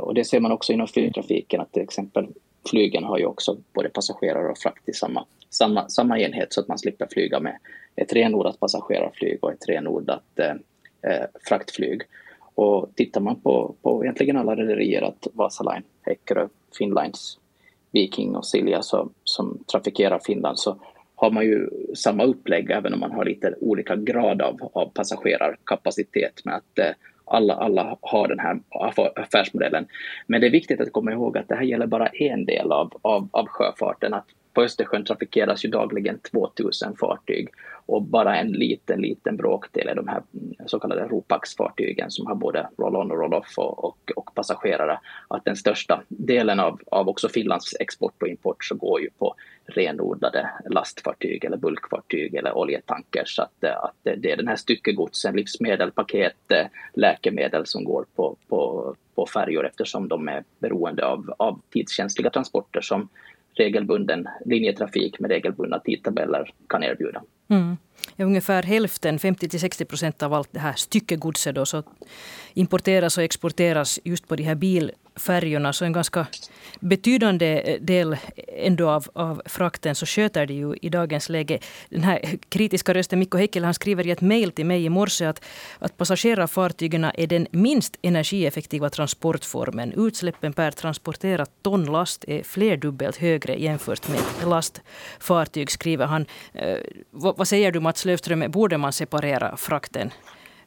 Och 0.00 0.14
det 0.14 0.24
ser 0.24 0.40
man 0.40 0.52
också 0.52 0.72
inom 0.72 0.86
flygtrafiken 0.86 1.60
att 1.60 1.72
till 1.72 1.82
exempel 1.82 2.28
flygen 2.70 3.04
har 3.04 3.18
ju 3.18 3.26
också 3.26 3.56
både 3.72 3.88
passagerare 3.88 4.50
och 4.50 4.58
frakt 4.58 4.88
i 4.88 4.92
samma, 4.92 5.24
samma, 5.50 5.88
samma 5.88 6.18
enhet 6.18 6.52
så 6.52 6.60
att 6.60 6.68
man 6.68 6.78
slipper 6.78 7.08
flyga 7.10 7.40
med 7.40 7.58
ett 7.96 8.12
renodlat 8.12 8.60
passagerarflyg 8.60 9.38
och 9.44 9.52
ett 9.52 9.68
renodlat 9.68 10.38
eh, 10.38 11.24
fraktflyg. 11.48 12.02
Och 12.54 12.90
tittar 12.94 13.20
man 13.20 13.40
på, 13.40 13.74
på 13.82 14.04
egentligen 14.04 14.36
alla 14.36 14.56
rederier, 14.56 15.02
att 15.02 15.26
Vasaline, 15.32 15.84
Eckerö, 16.06 16.48
Finnlines, 16.78 17.38
Viking 17.92 18.36
och 18.36 18.46
Silja 18.46 18.82
så, 18.82 19.08
som 19.24 19.64
trafikerar 19.72 20.20
Finland 20.24 20.58
så 20.58 20.76
har 21.22 21.30
man 21.30 21.44
ju 21.44 21.68
samma 21.94 22.24
upplägg 22.24 22.70
även 22.70 22.94
om 22.94 23.00
man 23.00 23.12
har 23.12 23.24
lite 23.24 23.54
olika 23.60 23.96
grad 23.96 24.42
av, 24.42 24.70
av 24.72 24.86
passagerarkapacitet 24.94 26.44
med 26.44 26.54
att 26.54 26.78
eh, 26.78 26.90
alla, 27.24 27.54
alla 27.54 27.98
har 28.00 28.28
den 28.28 28.38
här 28.38 28.60
affärsmodellen. 29.14 29.86
Men 30.26 30.40
det 30.40 30.46
är 30.46 30.50
viktigt 30.50 30.80
att 30.80 30.92
komma 30.92 31.12
ihåg 31.12 31.38
att 31.38 31.48
det 31.48 31.54
här 31.54 31.62
gäller 31.62 31.86
bara 31.86 32.06
en 32.06 32.44
del 32.44 32.72
av, 32.72 32.92
av, 33.02 33.28
av 33.32 33.46
sjöfarten. 33.46 34.14
Att 34.14 34.26
på 34.52 34.62
Östersjön 34.62 35.04
trafikeras 35.04 35.64
ju 35.64 35.68
dagligen 35.68 36.18
2000 36.18 36.96
fartyg 36.96 37.48
och 37.86 38.02
bara 38.02 38.36
en 38.36 38.52
liten, 38.52 39.00
liten 39.00 39.36
bråkdel 39.36 39.88
är 39.88 39.94
de 39.94 40.08
här 40.08 40.22
så 40.66 40.78
kallade 40.78 41.08
Ropax-fartygen 41.08 42.10
som 42.10 42.26
har 42.26 42.34
både 42.34 42.68
roll-on 42.78 43.10
och 43.10 43.18
roll-off 43.18 43.54
och, 43.56 43.84
och, 43.84 44.12
och, 44.16 44.34
passagerare. 44.34 44.98
Att 45.28 45.44
den 45.44 45.56
största 45.56 46.02
delen 46.08 46.60
av, 46.60 46.80
av 46.90 47.08
också 47.08 47.28
Finlands 47.28 47.76
export 47.80 48.22
och 48.22 48.28
import 48.28 48.64
så 48.64 48.74
går 48.74 49.00
ju 49.00 49.10
på 49.10 49.34
renodlade 49.66 50.50
lastfartyg 50.70 51.44
eller 51.44 51.56
bulkfartyg 51.56 52.34
eller 52.34 52.58
oljetankers. 52.58 53.36
Så 53.36 53.42
att, 53.42 53.64
eh, 53.64 53.84
att 53.84 53.96
det 54.02 54.32
är 54.32 54.36
den 54.36 54.48
här 54.48 54.56
styckegodsen, 54.56 55.36
livsmedel, 55.36 55.90
paket, 55.90 56.52
eh, 56.52 56.66
läkemedel 56.94 57.66
som 57.66 57.84
går 57.84 58.06
på, 58.16 58.36
på, 58.48 58.94
på 59.14 59.26
färjor 59.26 59.66
eftersom 59.66 60.08
de 60.08 60.28
är 60.28 60.44
beroende 60.58 61.06
av, 61.06 61.34
av 61.38 61.60
tidskänsliga 61.70 62.30
transporter 62.30 62.80
som 62.80 63.08
regelbunden 63.54 64.28
linjetrafik 64.44 65.20
med 65.20 65.30
regelbundna 65.30 65.78
tidtabeller 65.78 66.50
kan 66.68 66.82
erbjuda. 66.82 67.22
Mm. 67.48 67.76
ungefär 68.18 68.62
hälften, 68.62 69.18
50-60 69.18 69.84
procent 69.84 70.22
av 70.22 70.34
allt 70.34 70.52
det 70.52 70.60
här 70.60 70.72
styckegodset 70.72 71.54
då, 71.54 71.66
så 71.66 71.82
importeras 72.54 73.18
och 73.18 73.24
exporteras 73.24 74.00
just 74.04 74.28
på 74.28 74.36
de 74.36 74.42
här 74.42 74.54
bil 74.54 74.90
färjorna, 75.16 75.72
Så 75.72 75.84
en 75.84 75.92
ganska 75.92 76.26
betydande 76.80 77.72
eh, 77.72 77.80
del 77.80 78.16
ändå 78.48 78.90
av, 78.90 79.06
av 79.12 79.42
frakten 79.46 79.94
så 79.94 80.06
sköter 80.06 80.46
det 80.46 80.54
ju 80.54 80.76
i 80.82 80.88
dagens 80.88 81.28
läge. 81.28 81.58
Den 81.88 82.02
här 82.02 82.38
kritiska 82.48 82.94
rösten 82.94 83.18
Mikko 83.18 83.38
Heikkilä 83.38 83.66
han 83.66 83.74
skriver 83.74 84.06
i 84.06 84.10
ett 84.10 84.20
mejl 84.20 84.52
till 84.52 84.66
mig 84.66 84.84
i 84.84 84.88
morse 84.88 85.26
att, 85.26 85.44
att 85.78 85.96
passagerarfartygen 85.96 87.04
är 87.04 87.26
den 87.26 87.46
minst 87.50 87.96
energieffektiva 88.02 88.90
transportformen. 88.90 89.92
Utsläppen 89.92 90.52
per 90.52 90.70
transporterat 90.70 91.50
ton 91.62 91.84
last 91.84 92.24
är 92.28 92.42
flerdubbelt 92.42 93.16
högre 93.16 93.54
jämfört 93.54 94.08
med 94.08 94.20
lastfartyg, 94.48 95.70
skriver 95.70 96.06
han. 96.06 96.26
Eh, 96.54 96.76
vad, 97.10 97.36
vad 97.36 97.48
säger 97.48 97.72
du 97.72 97.80
Mats 97.80 98.04
Löfström, 98.04 98.50
borde 98.50 98.78
man 98.78 98.92
separera 98.92 99.56
frakten 99.56 100.10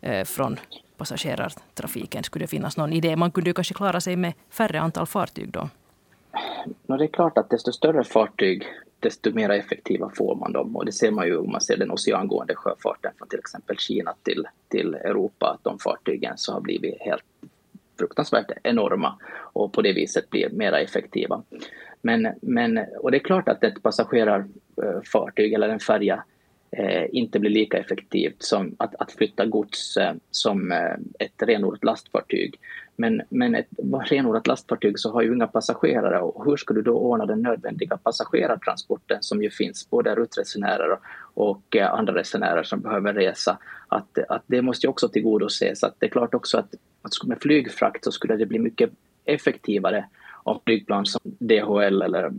eh, 0.01 0.25
från 0.25 0.59
passagerartrafiken? 0.97 2.23
Skulle 2.23 2.43
det 2.43 2.47
finnas 2.47 2.77
någon 2.77 2.93
idé? 2.93 3.15
Man 3.15 3.31
kunde 3.31 3.49
ju 3.49 3.53
kanske 3.53 3.73
klara 3.73 4.01
sig 4.01 4.15
med 4.15 4.33
färre 4.49 4.79
antal 4.79 5.05
fartyg 5.05 5.51
då? 5.51 5.69
No, 6.85 6.97
det 6.97 7.03
är 7.03 7.07
klart 7.07 7.37
att 7.37 7.49
desto 7.49 7.71
större 7.71 8.03
fartyg, 8.03 8.67
desto 8.99 9.33
mer 9.33 9.49
effektiva 9.49 10.11
får 10.15 10.35
man 10.35 10.53
dem. 10.53 10.75
Och 10.75 10.85
det 10.85 10.91
ser 10.91 11.11
man 11.11 11.27
ju 11.27 11.37
om 11.37 11.51
man 11.51 11.61
ser 11.61 11.77
den 11.77 11.91
oceangående 11.91 12.55
sjöfarten 12.55 13.11
från 13.17 13.27
till 13.27 13.39
exempel 13.39 13.77
Kina 13.77 14.13
till, 14.23 14.47
till 14.67 14.95
Europa, 14.95 15.51
att 15.51 15.63
de 15.63 15.79
fartygen 15.79 16.37
så 16.37 16.53
har 16.53 16.61
blivit 16.61 17.01
helt 17.01 17.23
fruktansvärt 17.99 18.51
enorma 18.63 19.19
och 19.53 19.73
på 19.73 19.81
det 19.81 19.93
viset 19.93 20.29
blir 20.29 20.49
mer 20.49 20.73
effektiva. 20.73 21.43
Men, 22.01 22.27
men, 22.41 22.79
och 22.99 23.11
det 23.11 23.17
är 23.17 23.23
klart 23.23 23.47
att 23.47 23.63
ett 23.63 23.83
passagerarfartyg 23.83 25.53
eller 25.53 25.69
en 25.69 25.79
färja 25.79 26.23
eh, 26.71 27.05
inte 27.11 27.39
blir 27.39 27.51
lika 27.51 27.77
effektivt 27.77 28.43
som 28.43 28.75
att, 28.79 28.95
att 28.95 29.11
flytta 29.11 29.45
gods 29.45 29.97
eh, 29.97 30.13
som 30.31 30.71
eh, 30.71 30.95
ett 31.19 31.41
renodlat 31.41 31.83
lastfartyg. 31.83 32.59
Men, 32.97 33.21
men 33.29 33.55
ett 33.55 33.67
renodlat 34.09 34.47
lastfartyg 34.47 34.99
så 34.99 35.11
har 35.11 35.21
ju 35.21 35.33
inga 35.33 35.47
passagerare 35.47 36.19
och 36.19 36.45
hur 36.45 36.57
ska 36.57 36.73
du 36.73 36.81
då 36.81 36.97
ordna 36.97 37.25
den 37.25 37.41
nödvändiga 37.41 37.97
passagerartransporten 37.97 39.17
som 39.21 39.43
ju 39.43 39.49
finns, 39.49 39.89
både 39.89 40.15
ruttresenärer 40.15 40.97
och 41.33 41.75
eh, 41.75 41.93
andra 41.93 42.13
resenärer 42.13 42.63
som 42.63 42.81
behöver 42.81 43.13
resa. 43.13 43.57
Att, 43.87 44.17
att 44.29 44.43
det 44.47 44.61
måste 44.61 44.87
ju 44.87 44.89
också 44.89 45.09
tillgodoses. 45.09 45.83
Att 45.83 45.95
det 45.99 46.05
är 46.05 46.09
klart 46.09 46.33
också 46.33 46.57
att, 46.57 46.75
att 47.01 47.27
med 47.27 47.41
flygfrakt 47.41 48.03
så 48.03 48.11
skulle 48.11 48.35
det 48.35 48.45
bli 48.45 48.59
mycket 48.59 48.89
effektivare 49.25 50.05
om 50.45 50.59
flygplan 50.65 51.05
som 51.05 51.21
DHL 51.23 52.01
eller 52.01 52.31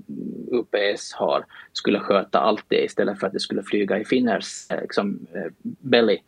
UPS 0.53 1.13
har 1.13 1.45
skulle 1.73 2.01
sköta 2.01 2.41
allt 2.41 2.65
det 2.69 2.85
istället 2.85 3.21
för 3.21 3.27
att 3.27 3.33
det 3.33 3.41
skulle 3.41 3.63
flyga 3.63 3.99
i 3.99 4.05
Finners 4.05 4.71
eh, 4.71 4.81
liksom, 4.81 5.27
eh, 5.35 5.53
belly 5.63 6.19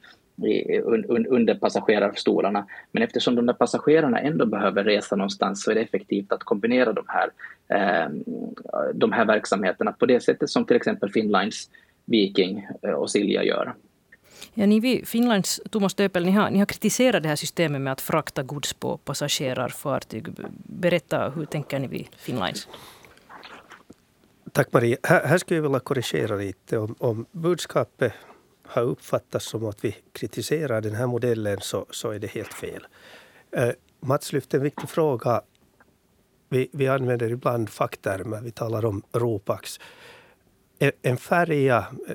i, 0.46 0.80
un, 0.80 1.26
under 1.26 1.54
passagerarstolarna. 1.54 2.66
Men 2.92 3.02
eftersom 3.02 3.34
de 3.34 3.46
där 3.46 3.54
passagerarna 3.54 4.20
ändå 4.20 4.46
behöver 4.46 4.84
resa 4.84 5.16
någonstans 5.16 5.62
så 5.62 5.70
är 5.70 5.74
det 5.74 5.80
effektivt 5.80 6.32
att 6.32 6.44
kombinera 6.44 6.92
de 6.92 7.04
här, 7.08 7.30
eh, 7.68 8.10
de 8.94 9.12
här 9.12 9.24
verksamheterna 9.24 9.92
på 9.92 10.06
det 10.06 10.20
sättet 10.20 10.50
som 10.50 10.64
till 10.64 10.76
exempel 10.76 11.10
Finnlines 11.10 11.70
Viking 12.04 12.66
eh, 12.82 12.92
och 12.92 13.10
Silja 13.10 13.44
gör. 13.44 13.74
Ja, 14.54 14.66
ni 14.66 14.80
vid 14.80 15.08
Finlands 15.08 15.60
Thomas 15.70 15.94
Döpel, 15.94 16.24
ni 16.24 16.30
har, 16.30 16.50
ni 16.50 16.58
har 16.58 16.66
kritiserat 16.66 17.22
det 17.22 17.28
här 17.28 17.36
systemet 17.36 17.80
med 17.80 17.92
att 17.92 18.00
frakta 18.00 18.42
gods 18.42 18.72
på 18.72 18.96
passagerarfartyg. 18.96 20.28
Berätta, 20.64 21.30
hur 21.30 21.44
tänker 21.44 21.78
ni 21.78 21.86
vid 21.86 22.06
Finlands? 22.16 22.68
Tack 24.52 24.72
Marie. 24.72 24.96
Här, 25.02 25.24
här 25.24 25.38
skulle 25.38 25.58
jag 25.58 25.62
vilja 25.62 25.80
korrigera 25.80 26.36
lite. 26.36 26.78
Om, 26.78 26.94
om 26.98 27.26
budskapet 27.32 28.12
har 28.62 28.82
uppfattats 28.82 29.46
som 29.46 29.66
att 29.66 29.84
vi 29.84 29.96
kritiserar 30.12 30.80
den 30.80 30.94
här 30.94 31.06
modellen 31.06 31.58
så, 31.60 31.86
så 31.90 32.10
är 32.10 32.18
det 32.18 32.26
helt 32.26 32.54
fel. 32.54 32.86
Eh, 33.50 33.70
Mats 34.00 34.32
lyfte 34.32 34.56
en 34.56 34.62
viktig 34.62 34.88
fråga. 34.88 35.42
Vi, 36.48 36.68
vi 36.72 36.88
använder 36.88 37.30
ibland 37.30 37.70
facktermer. 37.70 38.40
Vi 38.40 38.50
talar 38.50 38.84
om 38.84 39.02
Ropax. 39.12 39.80
En 41.02 41.16
färja, 41.16 41.86
eh, 42.08 42.14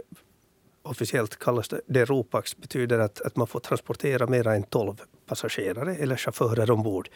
officiellt 0.83 1.39
kallas 1.39 1.67
det, 1.67 1.81
det 1.87 2.05
Ropax, 2.05 2.57
betyder 2.57 2.99
att, 2.99 3.21
att 3.21 3.35
man 3.35 3.47
får 3.47 3.59
transportera 3.59 4.27
mer 4.27 4.47
än 4.47 4.63
12 4.63 4.95
passagerare 5.25 5.95
eller 5.95 6.15
chaufförer 6.15 6.71
ombord. 6.71 7.09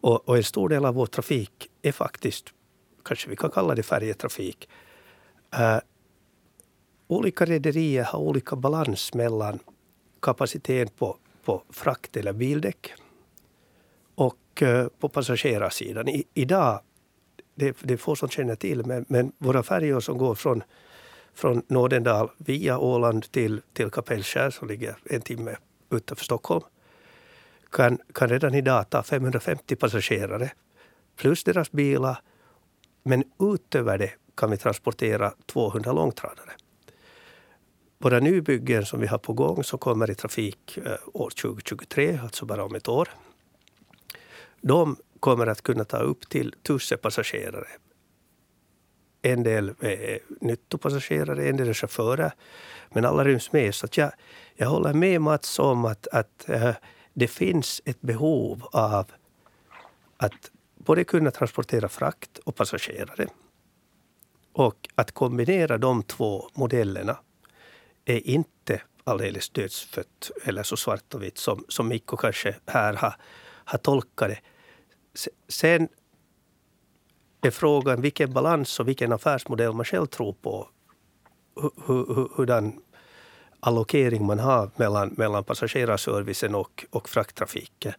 Och, 0.00 0.28
och 0.28 0.36
en 0.36 0.44
stor 0.44 0.68
del 0.68 0.84
av 0.84 0.94
vår 0.94 1.06
trafik 1.06 1.68
är 1.82 1.92
faktiskt, 1.92 2.46
kanske 3.04 3.30
vi 3.30 3.36
kan 3.36 3.50
kalla 3.50 3.74
det 3.74 3.82
färjetrafik. 3.82 4.68
Uh, 5.54 5.78
olika 7.06 7.44
rederier 7.44 8.04
har 8.04 8.18
olika 8.18 8.56
balans 8.56 9.14
mellan 9.14 9.58
kapaciteten 10.20 10.94
på, 10.98 11.16
på 11.44 11.62
frakt 11.70 12.16
eller 12.16 12.32
bildäck 12.32 12.92
och 14.14 14.62
uh, 14.62 14.86
på 14.86 15.08
passagerarsidan. 15.08 16.08
I, 16.08 16.24
idag, 16.34 16.80
det, 17.54 17.76
det 17.82 17.94
är 17.94 17.98
få 17.98 18.16
som 18.16 18.28
känner 18.28 18.54
till, 18.54 18.86
men, 18.86 19.04
men 19.08 19.32
våra 19.38 19.62
färjor 19.62 20.00
som 20.00 20.18
går 20.18 20.34
från 20.34 20.62
från 21.34 21.62
Nådendal 21.66 22.30
via 22.36 22.78
Åland 22.78 23.32
till, 23.32 23.60
till 23.72 23.90
Kapellskär 23.90 24.50
som 24.50 24.68
ligger 24.68 24.96
en 25.04 25.20
timme 25.20 25.56
utanför 25.90 26.24
Stockholm 26.24 26.64
kan, 27.72 27.98
kan 28.14 28.28
redan 28.28 28.54
idag 28.54 28.90
ta 28.90 29.02
550 29.02 29.76
passagerare 29.76 30.50
plus 31.16 31.44
deras 31.44 31.72
bilar. 31.72 32.20
Men 33.02 33.24
utöver 33.40 33.98
det 33.98 34.12
kan 34.34 34.50
vi 34.50 34.56
transportera 34.56 35.32
200 35.46 35.92
långtradare. 35.92 36.50
Våra 37.98 38.20
nybyggen 38.20 38.86
som 38.86 39.00
vi 39.00 39.06
har 39.06 39.18
på 39.18 39.32
gång 39.32 39.64
som 39.64 39.78
kommer 39.78 40.10
i 40.10 40.14
trafik 40.14 40.78
eh, 40.78 40.92
år 41.12 41.30
2023, 41.30 42.18
alltså 42.22 42.46
bara 42.46 42.64
om 42.64 42.74
ett 42.74 42.88
år. 42.88 43.08
De 44.60 44.96
kommer 45.20 45.46
att 45.46 45.62
kunna 45.62 45.84
ta 45.84 45.96
upp 45.96 46.28
till 46.28 46.54
1000 46.62 46.98
passagerare 46.98 47.66
en 49.22 49.42
del 49.42 49.74
är 49.80 50.18
nyttopassagerare, 50.40 51.48
en 51.48 51.56
del 51.56 51.68
är 51.68 51.74
chaufförer. 51.74 52.32
Men 52.88 53.04
alla 53.04 53.24
ryms 53.24 53.52
med. 53.52 53.74
Så 53.74 53.86
jag, 53.92 54.12
jag 54.54 54.68
håller 54.68 54.92
med 54.92 55.20
Mats 55.20 55.58
om 55.58 55.84
att, 55.84 56.06
att 56.12 56.48
äh, 56.48 56.74
det 57.14 57.28
finns 57.28 57.82
ett 57.84 58.00
behov 58.00 58.68
av 58.72 59.10
att 60.16 60.50
både 60.76 61.04
kunna 61.04 61.30
transportera 61.30 61.88
frakt 61.88 62.38
och 62.38 62.56
passagerare. 62.56 63.26
Och 64.52 64.88
att 64.94 65.12
kombinera 65.12 65.78
de 65.78 66.02
två 66.02 66.48
modellerna 66.54 67.18
är 68.04 68.26
inte 68.26 68.82
alldeles 69.04 69.50
dödsfött 69.50 70.30
eller 70.44 70.62
så 70.62 70.76
svart 70.76 71.14
och 71.14 71.22
vitt 71.22 71.38
som, 71.38 71.64
som 71.68 71.88
Mikko 71.88 72.16
kanske 72.16 72.54
här 72.66 72.94
har, 72.94 73.14
har 73.64 73.78
tolkat 73.78 74.28
det. 74.28 74.38
Sen 75.48 75.88
är 77.42 77.50
frågan 77.50 78.00
vilken 78.00 78.32
balans 78.32 78.80
och 78.80 78.88
vilken 78.88 79.12
affärsmodell 79.12 79.72
man 79.72 79.84
själv 79.84 80.06
tror 80.06 80.32
på. 80.32 80.68
Hurdan 82.36 82.80
allokering 83.60 84.26
man 84.26 84.38
har 84.38 84.70
mellan, 84.76 85.08
mellan 85.08 85.44
passagerarservicen 85.44 86.54
och, 86.54 86.84
och 86.90 87.08
frakttrafiken. 87.08 87.92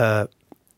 Uh, 0.00 0.24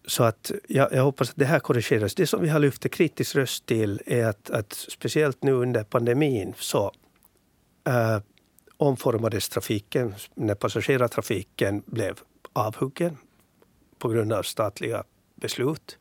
så 0.06 0.25
att 0.25 0.52
jag, 0.68 0.92
jag, 0.92 1.02
hoppas 1.02 1.30
att 1.30 1.37
det 1.37 1.44
här 1.44 1.61
korrigeras. 1.61 2.14
Det 2.14 2.26
som 2.26 2.42
vi 2.42 2.49
har 2.49 2.59
lyft 2.59 2.90
kritisk 2.90 3.37
röst 3.37 3.66
till 3.66 4.02
är 4.06 4.25
att, 4.25 4.50
att 4.50 4.73
speciellt 4.73 5.42
nu 5.42 5.52
under 5.52 5.85
pandemin 5.85 6.54
så 6.59 6.92
uh, 7.88 8.18
omformades 8.76 9.49
trafiken 9.49 10.14
när 10.35 10.54
passagerartrafiken 10.54 11.83
blev 11.87 12.18
avhuggen 12.52 13.16
på 13.99 14.09
grund 14.09 14.33
av 14.33 14.42
statliga 14.42 15.04
beslut 15.35 15.99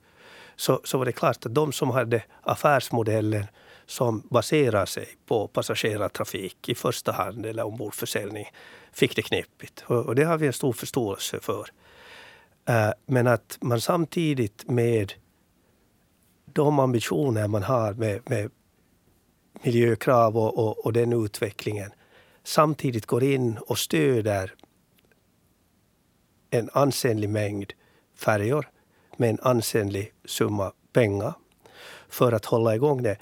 så, 0.55 0.81
så 0.83 0.97
var 0.97 1.05
det 1.05 1.11
klart 1.11 1.45
att 1.45 1.55
de 1.55 1.71
som 1.71 1.89
hade 1.89 2.23
affärsmodellen 2.41 3.45
som 3.85 4.27
baserar 4.29 4.85
sig 4.85 5.07
på 5.25 5.47
passagerartrafik 5.47 6.69
i 6.69 6.75
första 6.75 7.11
hand 7.11 7.45
eller 7.45 7.65
ombordförsäljning 7.65 8.45
fick 8.91 9.15
det 9.15 9.21
knepigt. 9.21 9.83
Och, 9.87 10.05
och 10.05 10.15
det 10.15 10.23
har 10.23 10.37
vi 10.37 10.47
en 10.47 10.53
stor 10.53 10.73
förståelse 10.73 11.39
för. 11.39 11.65
Uh, 12.69 12.91
men 13.05 13.27
att 13.27 13.57
man 13.61 13.81
samtidigt 13.81 14.69
med 14.69 15.13
de 16.45 16.79
ambitioner 16.79 17.47
man 17.47 17.63
har 17.63 17.93
med, 17.93 18.29
med 18.29 18.51
miljökrav 19.63 20.37
och, 20.37 20.57
och, 20.57 20.85
och 20.85 20.93
den 20.93 21.13
utvecklingen 21.13 21.91
samtidigt 22.43 23.05
går 23.05 23.23
in 23.23 23.57
och 23.57 23.77
stöder 23.77 24.53
en 26.49 26.69
ansenlig 26.73 27.29
mängd 27.29 27.73
färjor 28.15 28.69
med 29.17 29.29
en 29.29 29.39
ansenlig 29.41 30.13
summa 30.25 30.71
pengar 30.93 31.33
för 32.09 32.31
att 32.31 32.45
hålla 32.45 32.75
igång 32.75 33.03
det 33.03 33.17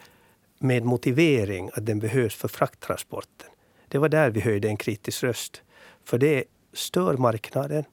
med 0.59 0.85
motivering 0.85 1.69
att 1.73 1.85
den 1.85 1.99
behövs 1.99 2.35
för 2.35 2.47
frakttransporten. 2.47 3.49
Det 3.87 3.97
var 3.97 4.09
där 4.09 4.29
vi 4.29 4.39
höjde 4.41 4.67
en 4.67 4.77
kritisk 4.77 5.23
röst. 5.23 5.61
För 6.03 6.17
det 6.17 6.43
stör 6.73 7.17
marknaden. 7.17 7.83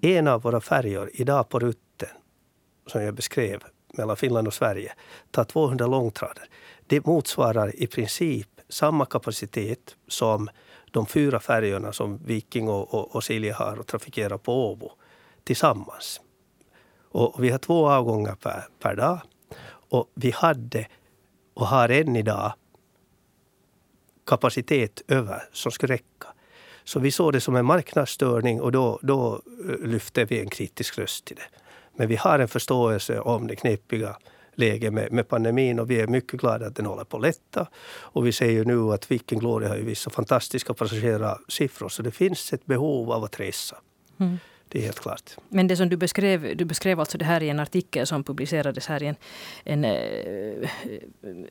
En 0.00 0.28
av 0.28 0.42
våra 0.42 0.60
färjor 0.60 1.10
idag 1.12 1.48
på 1.48 1.58
rutten, 1.58 2.08
som 2.86 3.02
jag 3.02 3.14
beskrev, 3.14 3.62
mellan 3.92 4.16
Finland 4.16 4.46
och 4.46 4.54
Sverige, 4.54 4.92
tar 5.30 5.44
200 5.44 5.86
långtradare. 5.86 6.46
Det 6.86 7.06
motsvarar 7.06 7.82
i 7.82 7.86
princip 7.86 8.48
samma 8.68 9.06
kapacitet 9.06 9.96
som 10.08 10.48
de 10.90 11.06
fyra 11.06 11.40
färjorna 11.40 11.92
som 11.92 12.18
Viking 12.24 12.68
och, 12.68 12.94
och, 12.94 13.14
och 13.16 13.24
Silja 13.24 13.54
har 13.54 13.80
och 13.80 13.86
trafikerar 13.86 14.38
på 14.38 14.70
Åbo 14.70 14.92
tillsammans. 15.44 16.20
Och 17.14 17.44
vi 17.44 17.50
har 17.50 17.58
två 17.58 17.88
avgångar 17.88 18.34
per, 18.34 18.64
per 18.78 18.96
dag. 18.96 19.20
Och 19.90 20.10
vi 20.14 20.30
hade 20.30 20.86
och 21.54 21.66
har 21.66 21.88
än 21.88 22.16
idag 22.16 22.52
kapacitet 24.26 25.02
över 25.08 25.42
som 25.52 25.72
skulle 25.72 25.94
räcka. 25.94 26.26
Så 26.84 27.00
vi 27.00 27.10
såg 27.10 27.32
det 27.32 27.40
som 27.40 27.56
en 27.56 27.64
marknadsstörning 27.64 28.60
och 28.60 28.72
då, 28.72 28.98
då 29.02 29.42
eh, 29.68 29.86
lyfte 29.86 30.24
vi 30.24 30.40
en 30.40 30.50
kritisk 30.50 30.98
röst 30.98 31.24
till 31.24 31.36
det. 31.36 31.58
Men 31.96 32.08
vi 32.08 32.16
har 32.16 32.38
en 32.38 32.48
förståelse 32.48 33.20
om 33.20 33.46
det 33.46 33.56
knepiga 33.56 34.16
läget 34.54 34.92
med, 34.92 35.12
med 35.12 35.28
pandemin 35.28 35.78
och 35.78 35.90
vi 35.90 36.00
är 36.00 36.06
mycket 36.06 36.40
glada 36.40 36.66
att 36.66 36.76
den 36.76 36.86
håller 36.86 37.04
på 37.04 37.16
att 37.16 37.22
lätta. 37.22 37.66
Och 37.98 38.26
vi 38.26 38.32
ser 38.32 38.50
ju 38.50 38.64
nu 38.64 38.92
att 38.92 39.10
Viking 39.10 39.38
Glory 39.38 39.66
har 39.66 39.76
ju 39.76 39.84
vissa 39.84 40.10
fantastiska 40.10 40.74
passagerarsiffror 40.74 41.88
så 41.88 42.02
det 42.02 42.10
finns 42.10 42.52
ett 42.52 42.66
behov 42.66 43.12
av 43.12 43.24
att 43.24 43.40
resa. 43.40 43.76
Mm. 44.18 44.38
Det 44.74 44.80
är 44.80 44.84
helt 44.84 45.00
klart. 45.00 45.36
Men 45.48 45.66
det 45.66 45.76
som 45.76 45.88
du 45.88 45.96
beskrev, 45.96 46.56
du 46.56 46.64
beskrev 46.64 47.00
alltså 47.00 47.18
det 47.18 47.24
här 47.24 47.42
i 47.42 47.48
en 47.48 47.60
artikel 47.60 48.06
som 48.06 48.24
publicerades 48.24 48.86
här 48.86 49.02
i 49.02 49.06
en, 49.06 49.16
en, 49.64 49.84
eh, 49.84 50.68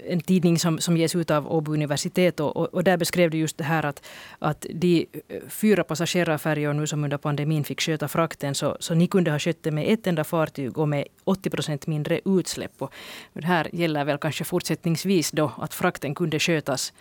en 0.08 0.22
tidning 0.22 0.60
som, 0.60 0.80
som 0.80 0.98
ges 0.98 1.15
ut 1.15 1.32
av 1.32 1.51
Åbo 1.51 1.74
universitet. 1.74 2.39
Och, 2.39 2.74
och, 2.74 2.84
där 2.84 2.98
beskrev 2.98 3.32
du 3.32 3.38
just 3.38 3.58
det 3.58 3.63
här 3.63 3.86
att, 3.86 4.06
att 4.39 4.65
de 4.74 5.06
fyra 5.48 5.84
passagerarfärjor 5.84 6.74
nu 6.74 6.88
som 6.88 7.03
under 7.03 7.18
pandemin 7.18 7.63
fick 7.63 7.82
sköta 7.82 8.08
frakten, 8.08 8.56
så, 8.56 8.77
så 8.80 8.94
ni 8.94 9.08
kunde 9.08 9.32
ha 9.32 9.39
skött 9.39 9.63
det 9.63 9.72
med 9.72 9.94
ett 9.94 10.08
enda 10.08 10.24
fartyg 10.24 10.77
och 10.77 10.89
med 10.89 11.08
80 11.24 11.50
procent 11.50 11.88
mindre 11.88 12.20
utsläpp. 12.25 12.82
Och 12.82 12.92
det 13.34 13.46
här 13.46 13.70
gäller 13.74 14.06
väl 14.06 14.18
kanske 14.18 14.44
fortsättningsvis 14.44 15.32
då 15.32 15.51
att 15.58 15.74
frakten 15.74 16.15
kunde 16.15 16.39
skötas 16.39 16.94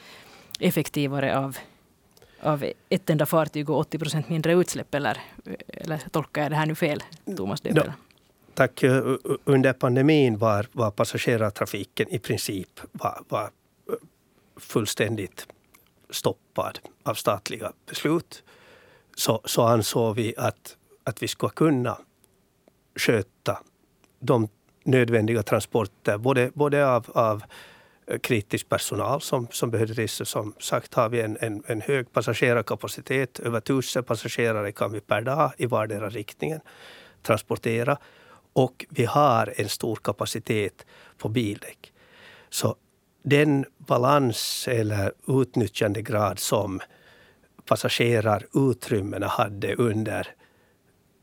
effektivare 0.60 1.38
av 1.38 1.56
av 2.42 2.64
ett 2.88 3.10
enda 3.10 3.26
fartyg 3.26 3.70
och 3.70 3.78
80 3.78 3.98
procent 3.98 4.28
mindre 4.28 4.52
utsläpp? 4.52 4.94
Eller, 4.94 5.18
eller 5.68 5.98
tolkar 6.10 6.42
jag 6.42 6.52
det 6.52 6.56
här 6.56 6.66
nu 6.66 6.74
fel, 6.74 7.02
Thomas 7.36 7.60
Döbel? 7.60 7.82
Ja, 7.86 7.92
tack. 8.54 8.84
Under 9.44 9.72
pandemin 9.72 10.38
var, 10.38 10.66
var 10.72 10.90
passagerartrafiken 10.90 12.08
i 12.08 12.18
princip 12.18 12.80
var, 12.92 13.22
var 13.28 13.50
fullständigt 14.56 15.46
stoppad 16.10 16.78
av 17.02 17.14
statliga 17.14 17.72
beslut. 17.86 18.42
Så, 19.16 19.40
så 19.44 19.62
ansåg 19.62 20.16
vi 20.16 20.34
att, 20.36 20.76
att 21.04 21.22
vi 21.22 21.28
skulle 21.28 21.52
kunna 21.52 21.98
sköta 22.96 23.58
de 24.18 24.48
nödvändiga 24.84 25.42
transporter, 25.42 26.18
både, 26.18 26.50
både 26.54 26.88
av, 26.88 27.10
av 27.14 27.42
kritisk 28.18 28.68
personal 28.68 29.20
som, 29.20 29.48
som 29.50 29.70
behövde 29.70 29.94
resa. 29.94 30.24
Som 30.24 30.54
sagt 30.58 30.94
har 30.94 31.08
vi 31.08 31.20
en, 31.20 31.36
en, 31.40 31.62
en 31.66 31.80
hög 31.80 32.12
passagerarkapacitet. 32.12 33.40
Över 33.40 33.60
tusen 33.60 34.04
passagerare 34.04 34.72
kan 34.72 34.92
vi 34.92 35.00
per 35.00 35.20
dag 35.20 35.52
i 35.58 35.66
vardera 35.66 36.08
riktningen 36.08 36.60
transportera. 37.22 37.98
Och 38.52 38.86
vi 38.88 39.04
har 39.04 39.54
en 39.56 39.68
stor 39.68 39.96
kapacitet 39.96 40.86
på 41.18 41.28
bildäck. 41.28 41.92
Så 42.50 42.76
den 43.22 43.64
balans 43.78 44.68
eller 44.68 45.12
utnyttjandegrad 45.26 46.38
som 46.38 46.80
passagerarutrymmena 47.64 49.26
hade 49.26 49.74
under 49.74 50.26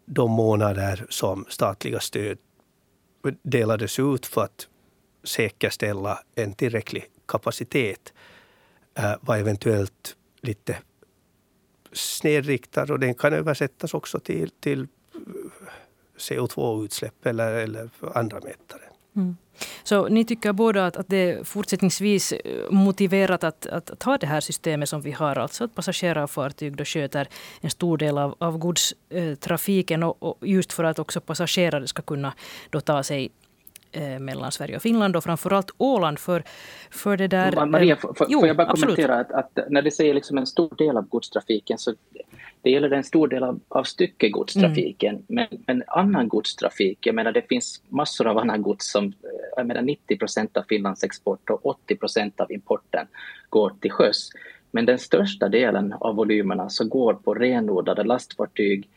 de 0.05 0.31
månader 0.31 1.05
som 1.09 1.45
statliga 1.49 1.99
stöd 1.99 2.37
delades 3.43 3.99
ut 3.99 4.25
för 4.25 4.43
att 4.43 4.67
säkerställa 5.23 6.19
en 6.35 6.53
tillräcklig 6.53 7.05
kapacitet 7.25 8.13
äh, 8.97 9.13
var 9.21 9.37
eventuellt 9.37 10.15
lite 10.41 10.77
snedriktad 11.91 12.93
och 12.93 12.99
den 12.99 13.15
kan 13.15 13.33
översättas 13.33 13.93
också 13.93 14.19
till, 14.19 14.49
till 14.59 14.81
äh, 14.81 14.87
CO2-utsläpp 16.17 17.25
eller, 17.25 17.53
eller 17.53 17.89
andra 18.13 18.39
mätare. 18.39 18.81
Mm. 19.15 19.37
Så 19.83 20.07
ni 20.07 20.25
tycker 20.25 20.53
båda 20.53 20.85
att, 20.85 20.97
att 20.97 21.07
det 21.07 21.17
är 21.17 21.43
fortsättningsvis 21.43 22.31
äh, 22.31 22.71
motiverat 22.71 23.43
att, 23.43 23.65
att, 23.65 23.99
ta 23.99 24.17
det 24.17 24.27
här 24.27 24.41
systemet 24.41 24.89
som 24.89 25.01
vi 25.01 25.11
har, 25.11 25.35
alltså 25.35 25.63
att 25.63 25.75
passagerarfartyg 25.75 26.75
då 26.75 26.85
sköter 26.85 27.27
en 27.61 27.69
stor 27.69 27.97
del 27.97 28.17
av, 28.17 28.35
av 28.37 28.57
godstrafiken 28.57 30.03
och, 30.03 30.23
och 30.23 30.47
just 30.47 30.73
för 30.73 30.83
att 30.83 30.99
också 30.99 31.21
passagerare 31.21 31.87
ska 31.87 32.01
kunna 32.01 32.33
då 32.69 32.81
ta 32.81 33.03
sig 33.03 33.31
eh, 33.91 34.19
mellan 34.19 34.51
Sverige 34.51 34.75
och 34.75 34.81
Finland 34.81 35.15
och 35.15 35.23
framförallt 35.23 35.71
Åland. 35.77 36.19
För, 36.19 36.43
för 36.89 37.17
det 37.17 37.27
där, 37.27 37.65
Maria, 37.65 37.95
får, 37.95 38.15
jo, 38.29 38.39
får 38.39 38.47
jag 38.47 38.57
bara 38.57 38.69
absolut. 38.69 38.95
kommentera 38.95 39.19
att, 39.19 39.31
att, 39.31 39.59
när 39.69 39.81
det 39.81 39.91
säger 39.91 40.13
liksom 40.13 40.37
en 40.37 40.47
stor 40.47 40.75
del 40.77 40.97
av 40.97 41.07
godstrafiken 41.07 41.77
så 41.77 41.93
det 42.61 42.69
gäller 42.69 42.91
en 42.91 43.03
stor 43.03 43.27
del 43.27 43.43
av, 43.43 43.59
av 43.67 43.83
styckegodstrafiken. 43.83 45.15
Mm. 45.15 45.25
Men, 45.27 45.47
men 45.67 45.83
annan 45.87 46.27
godstrafik, 46.27 47.05
jag 47.05 47.15
menar 47.15 47.31
det 47.31 47.47
finns 47.49 47.81
massor 47.89 48.27
av 48.27 48.37
annan 48.37 48.61
gods 48.61 48.91
som, 48.91 49.13
jag 49.55 49.67
menar 49.67 49.81
90 49.81 50.17
procent 50.17 50.57
av 50.57 50.63
Finlands 50.69 51.03
export 51.03 51.49
och 51.49 51.65
80 51.65 51.95
procent 51.95 52.39
av 52.39 52.51
importen 52.51 53.07
går 53.49 53.73
till 53.81 53.91
sjöss. 53.91 54.29
Men 54.71 54.85
den 54.85 54.99
största 54.99 55.49
delen 55.49 55.93
av 55.93 56.15
volymerna 56.15 56.69
så 56.69 56.87
går 56.87 57.13
på 57.13 57.33
renodlade 57.33 58.03
lastfartyg, 58.03 58.89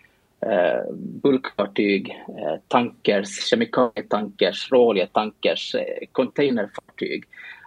eh, 0.47 0.93
bulkfartyg, 1.23 2.11
eh, 2.11 2.61
tankers, 2.69 3.49
kemikalietankers, 3.51 4.73
råoljetankers, 4.73 5.75
eh, 5.75 6.07
containerfartyg. 6.13 7.25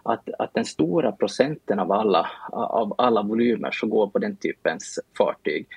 Att, 0.07 0.29
att 0.39 0.53
den 0.53 0.65
stora 0.65 1.11
procenten 1.11 1.79
av 1.79 1.91
alla, 1.91 2.31
av 2.51 2.95
alla 2.97 3.23
volymer 3.23 3.71
som 3.71 3.89
går 3.89 4.07
på 4.07 4.19
den 4.19 4.35
typens 4.35 4.99
fartyg. 5.17 5.67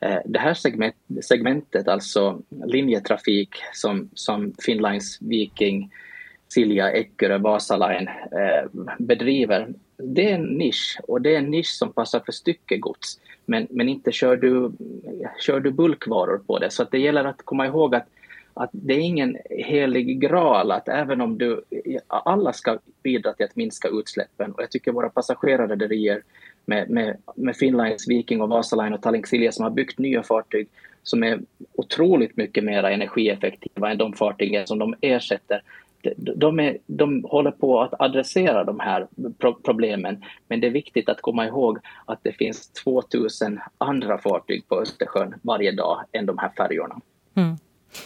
Eh, 0.00 0.18
det 0.24 0.38
här 0.38 0.54
segment, 0.54 0.94
segmentet, 1.22 1.88
alltså 1.88 2.42
linjetrafik 2.66 3.48
som, 3.72 4.10
som 4.14 4.54
Finnlines 4.62 5.18
Viking, 5.20 5.92
Silja, 6.48 6.92
Eckerö, 6.92 7.38
Vasaline 7.38 8.08
eh, 8.08 8.70
bedriver, 8.98 9.68
det 9.98 10.30
är 10.30 10.34
en 10.34 10.44
nisch 10.44 11.00
och 11.08 11.22
det 11.22 11.34
är 11.34 11.38
en 11.38 11.50
nisch 11.50 11.78
som 11.78 11.92
passar 11.92 12.20
för 12.20 12.32
styckegods. 12.32 13.20
Men, 13.46 13.66
men 13.70 13.88
inte 13.88 14.12
kör 14.12 14.36
du, 14.36 14.72
kör 15.40 15.60
du 15.60 15.70
bulkvaror 15.70 16.38
på 16.38 16.58
det. 16.58 16.70
Så 16.70 16.82
att 16.82 16.90
det 16.90 16.98
gäller 16.98 17.24
att 17.24 17.42
komma 17.44 17.66
ihåg 17.66 17.94
att, 17.94 18.06
att 18.54 18.70
det 18.72 18.94
är 18.94 18.98
ingen 18.98 19.36
helig 19.50 20.20
graal 20.20 20.70
att 20.70 20.88
även 20.88 21.20
om 21.20 21.38
du, 21.38 21.62
alla 22.06 22.52
ska 22.52 22.78
bidra 23.02 23.32
till 23.32 23.44
att 23.44 23.56
minska 23.56 23.88
utsläppen 23.88 24.52
och 24.52 24.62
jag 24.62 24.70
tycker 24.70 24.92
våra 24.92 25.08
passagerarrederier 25.08 26.22
med, 26.66 26.90
med, 26.90 27.16
med 27.34 27.56
Finnlines, 27.56 28.08
Viking 28.08 28.40
och 28.40 28.48
Vasaline 28.48 28.94
och 28.94 29.02
Tallink 29.02 29.26
Silja 29.26 29.52
som 29.52 29.62
har 29.62 29.70
byggt 29.70 29.98
nya 29.98 30.22
fartyg 30.22 30.68
som 31.02 31.22
är 31.22 31.40
otroligt 31.72 32.36
mycket 32.36 32.64
mer 32.64 32.84
energieffektiva 32.84 33.90
än 33.90 33.98
de 33.98 34.12
fartygen 34.12 34.66
som 34.66 34.78
de 34.78 34.94
ersätter 35.00 35.62
de, 36.16 36.60
är, 36.60 36.78
de 36.86 37.24
håller 37.24 37.50
på 37.50 37.80
att 37.80 38.00
adressera 38.00 38.64
de 38.64 38.80
här 38.80 39.06
problemen. 39.64 40.24
Men 40.48 40.60
det 40.60 40.66
är 40.66 40.70
viktigt 40.70 41.08
att 41.08 41.20
komma 41.20 41.46
ihåg 41.46 41.78
att 42.04 42.18
det 42.22 42.32
finns 42.32 42.72
2000 42.72 43.60
andra 43.78 44.18
fartyg 44.18 44.68
på 44.68 44.80
Östersjön 44.80 45.34
varje 45.42 45.72
dag 45.72 46.04
än 46.12 46.26
de 46.26 46.38
här 46.38 46.50
färjorna. 46.56 47.00
Mm. 47.34 47.56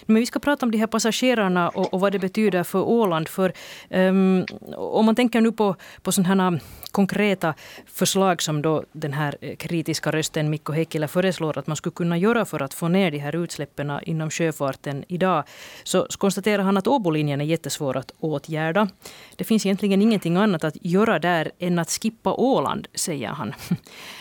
Men 0.07 0.17
vi 0.17 0.27
ska 0.27 0.39
prata 0.39 0.67
om 0.67 0.71
de 0.71 0.79
här 0.79 0.87
passagerarna 0.87 1.69
och, 1.69 1.95
och 1.95 2.01
vad 2.01 2.13
det 2.13 2.19
betyder 2.19 2.63
för 2.63 2.79
Åland. 2.79 3.29
För, 3.29 3.53
um, 3.91 4.47
om 4.77 5.07
man 5.07 5.15
tänker 5.15 5.41
nu 5.41 5.53
på, 5.53 5.77
på 6.03 6.13
sådana 6.13 6.59
konkreta 6.91 7.55
förslag 7.87 8.43
som 8.43 8.63
då 8.63 8.85
den 8.93 9.13
här 9.13 9.37
eh, 9.41 9.57
kritiska 9.57 10.11
rösten 10.11 10.51
Mikko 10.51 10.73
Heikkilä 10.73 11.09
föreslår 11.09 11.59
att 11.59 11.67
man 11.67 11.77
skulle 11.77 11.93
kunna 11.93 12.19
göra 12.19 12.45
för 12.45 12.63
att 12.63 12.75
få 12.75 12.89
ner 12.89 13.11
de 13.11 13.19
här 13.19 13.37
utsläppen 13.37 13.93
inom 14.03 14.31
sjöfarten 14.31 15.05
idag. 15.09 15.45
Så 15.85 16.07
konstaterar 16.19 16.63
han 16.63 16.77
att 16.77 16.87
Åbolinjen 16.87 17.41
är 17.41 17.45
jättesvår 17.45 17.97
att 17.97 18.13
åtgärda. 18.19 18.89
Det 19.37 19.45
finns 19.45 19.67
egentligen 19.67 20.03
ingenting 20.03 20.37
annat 20.37 20.65
att 20.65 20.77
göra 20.81 21.19
där 21.19 21.51
än 21.59 21.79
att 21.79 21.91
skippa 21.91 22.33
Åland, 22.35 22.89
säger 22.95 23.29
han. 23.29 23.55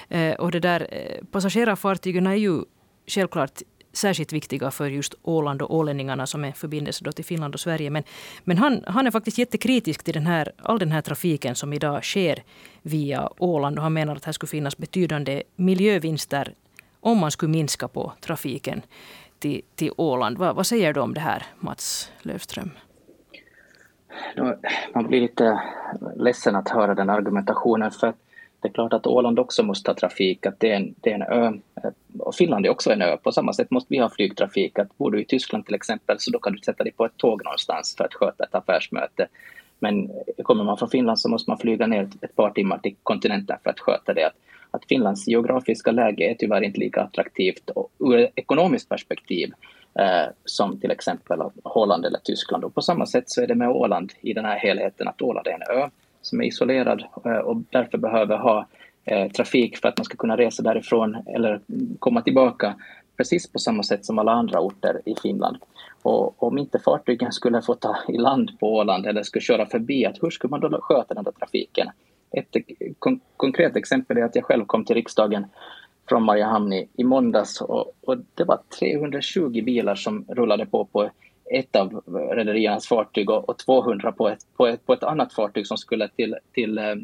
Eh, 0.10 0.36
och 0.36 0.52
det 0.52 0.60
där, 0.60 0.88
eh, 0.92 1.26
passagerarfartygen 1.32 2.28
är 2.28 2.36
ju 2.36 2.64
självklart 3.08 3.62
särskilt 3.94 4.34
viktiga 4.34 4.72
för 4.72 4.88
just 4.88 5.16
Åland 5.24 5.62
och 5.62 5.76
ålänningarna 5.76 6.28
som 6.28 6.46
är 6.46 6.52
förbindelse 6.52 7.04
då 7.04 7.12
till 7.12 7.26
Finland 7.26 7.54
och 7.54 7.60
Sverige. 7.60 7.90
Men, 7.90 8.04
men 8.44 8.58
han, 8.58 8.84
han 8.88 9.08
är 9.08 9.12
faktiskt 9.12 9.38
jättekritisk 9.38 10.04
till 10.04 10.14
den 10.14 10.26
här, 10.26 10.52
all 10.62 10.80
den 10.80 10.92
här 10.92 11.02
trafiken 11.02 11.56
som 11.56 11.74
idag 11.74 12.04
sker 12.04 12.44
via 12.82 13.30
Åland. 13.38 13.78
Och 13.78 13.84
han 13.84 13.94
menar 13.94 14.16
att 14.16 14.26
här 14.26 14.34
skulle 14.34 14.50
finnas 14.50 14.78
betydande 14.78 15.44
miljövinster 15.56 16.54
om 17.00 17.18
man 17.18 17.32
skulle 17.32 17.52
minska 17.52 17.88
på 17.88 18.14
trafiken 18.22 18.82
till, 19.40 19.62
till 19.76 19.92
Åland. 19.98 20.38
Vad, 20.38 20.56
vad 20.56 20.66
säger 20.66 20.94
du 20.94 21.00
om 21.00 21.14
det 21.14 21.20
här, 21.20 21.44
Mats 21.60 22.12
Löfström? 22.22 22.72
Man 24.94 25.08
blir 25.08 25.22
lite 25.22 25.62
ledsen 26.16 26.56
att 26.56 26.70
höra 26.70 26.96
den 26.96 27.10
argumentationen. 27.10 27.92
för 27.92 28.14
det 28.62 28.68
är 28.68 28.74
klart 28.74 28.94
att 28.94 29.08
Åland 29.08 29.40
också 29.40 29.64
måste 29.64 29.92
ha 29.92 29.96
trafik, 29.96 30.46
att 30.46 30.60
det 30.60 30.72
är, 30.72 30.76
en, 30.76 30.96
det 31.02 31.12
är 31.12 31.16
en 31.16 31.22
ö. 31.22 31.52
Och 32.20 32.36
Finland 32.36 32.66
är 32.66 32.70
också 32.70 32.92
en 32.92 33.02
ö. 33.02 33.18
På 33.18 33.32
samma 33.32 33.54
sätt 33.54 33.72
måste 33.72 33.94
vi 33.94 33.98
ha 33.98 34.10
flygtrafik. 34.10 34.80
Att 34.80 34.98
bor 34.98 35.12
du 35.12 35.22
i 35.22 35.26
Tyskland 35.26 35.66
till 35.66 35.76
exempel 35.76 36.20
så 36.20 36.32
då 36.32 36.40
kan 36.40 36.54
du 36.54 36.60
sätta 36.60 36.84
dig 36.84 36.94
på 36.94 37.06
ett 37.06 37.18
tåg 37.18 37.44
någonstans 37.44 37.96
för 37.98 38.04
att 38.04 38.14
sköta 38.14 38.44
ett 38.44 38.56
affärsmöte. 38.56 39.28
Men 39.80 40.12
kommer 40.44 40.64
man 40.64 40.78
från 40.78 40.90
Finland 40.90 41.20
så 41.20 41.30
måste 41.30 41.50
man 41.50 41.58
flyga 41.58 41.88
ner 41.88 42.10
ett 42.22 42.36
par 42.36 42.50
timmar 42.50 42.78
till 42.78 42.96
kontinenten 43.04 43.58
för 43.64 43.70
att 43.70 43.80
sköta 43.80 44.14
det. 44.14 44.24
Att, 44.24 44.36
att 44.72 44.86
Finlands 44.86 45.28
geografiska 45.28 45.92
läge 45.92 46.32
är 46.32 46.36
tyvärr 46.36 46.62
inte 46.62 46.80
lika 46.80 47.02
attraktivt 47.02 47.70
och 47.70 47.92
ur 48.00 48.20
ett 48.20 48.32
ekonomiskt 48.36 48.90
perspektiv 48.90 49.54
eh, 50.00 50.32
som 50.46 50.80
till 50.80 50.92
exempel 50.92 51.42
Holland 51.64 52.06
eller 52.06 52.20
Tyskland. 52.20 52.64
Och 52.64 52.76
på 52.76 52.82
samma 52.82 53.06
sätt 53.06 53.30
så 53.30 53.42
är 53.42 53.48
det 53.48 53.56
med 53.56 53.70
Åland 53.70 54.12
i 54.22 54.34
den 54.34 54.46
här 54.46 54.58
helheten, 54.58 55.08
att 55.08 55.22
Åland 55.22 55.48
är 55.48 55.52
en 55.52 55.78
ö 55.82 55.90
som 56.22 56.42
är 56.42 56.46
isolerad 56.46 57.04
eh, 57.26 57.38
och 57.38 57.58
därför 57.70 57.98
behöver 57.98 58.38
ha 58.38 58.68
eh, 59.06 59.32
trafik 59.32 59.78
för 59.78 59.90
att 59.90 59.98
man 59.98 60.06
ska 60.06 60.18
kunna 60.18 60.38
resa 60.38 60.64
därifrån 60.64 61.18
eller 61.36 61.62
komma 62.00 62.22
tillbaka 62.22 62.76
precis 63.18 63.52
på 63.52 63.60
samma 63.60 63.84
sätt 63.84 64.06
som 64.06 64.20
alla 64.20 64.32
andra 64.32 64.60
orter 64.60 65.02
i 65.06 65.16
Finland. 65.22 65.58
Och 66.02 66.44
om 66.44 66.58
inte 66.58 66.80
fartygen 66.80 67.32
skulle 67.32 67.62
få 67.62 67.76
ta 67.76 67.96
i 68.08 68.18
land 68.18 68.60
på 68.60 68.76
Åland 68.76 69.06
eller 69.06 69.24
skulle 69.24 69.42
köra 69.42 69.66
förbi, 69.66 70.06
att 70.06 70.24
hur 70.24 70.30
skulle 70.30 70.52
man 70.52 70.60
då 70.60 70.82
sköta 70.82 71.14
den 71.14 71.24
där 71.24 71.32
trafiken? 71.32 71.88
Ett 72.32 72.56
kon 73.00 73.20
konkret 73.38 73.76
exempel 73.76 74.18
är 74.18 74.24
att 74.24 74.36
jag 74.36 74.46
själv 74.46 74.66
kom 74.66 74.86
till 74.86 74.96
riksdagen 74.96 75.46
från 76.10 76.24
Mariehamn 76.24 76.74
i, 76.74 76.88
i 76.98 77.04
måndags 77.04 77.62
och, 77.62 77.94
och, 78.02 78.18
det 78.36 78.44
var 78.44 78.60
320 78.80 79.62
bilar 79.64 79.96
som 79.96 80.26
rullade 80.28 80.66
på 80.66 80.86
på 80.86 81.10
ett 81.52 81.76
av 81.76 82.04
rederiernas 82.32 82.88
fartyg 82.88 83.30
och, 83.30 83.50
och 83.50 83.58
200 83.58 84.12
på 84.12 84.30
ett, 84.30 84.40
på, 84.58 84.68
ett, 84.68 84.86
på 84.86 84.94
ett 84.94 85.04
annat 85.04 85.34
fartyg 85.34 85.68
som 85.68 85.78
skulle 85.78 86.08
till, 86.08 86.36
till, 86.54 86.78
eh, 86.78 86.96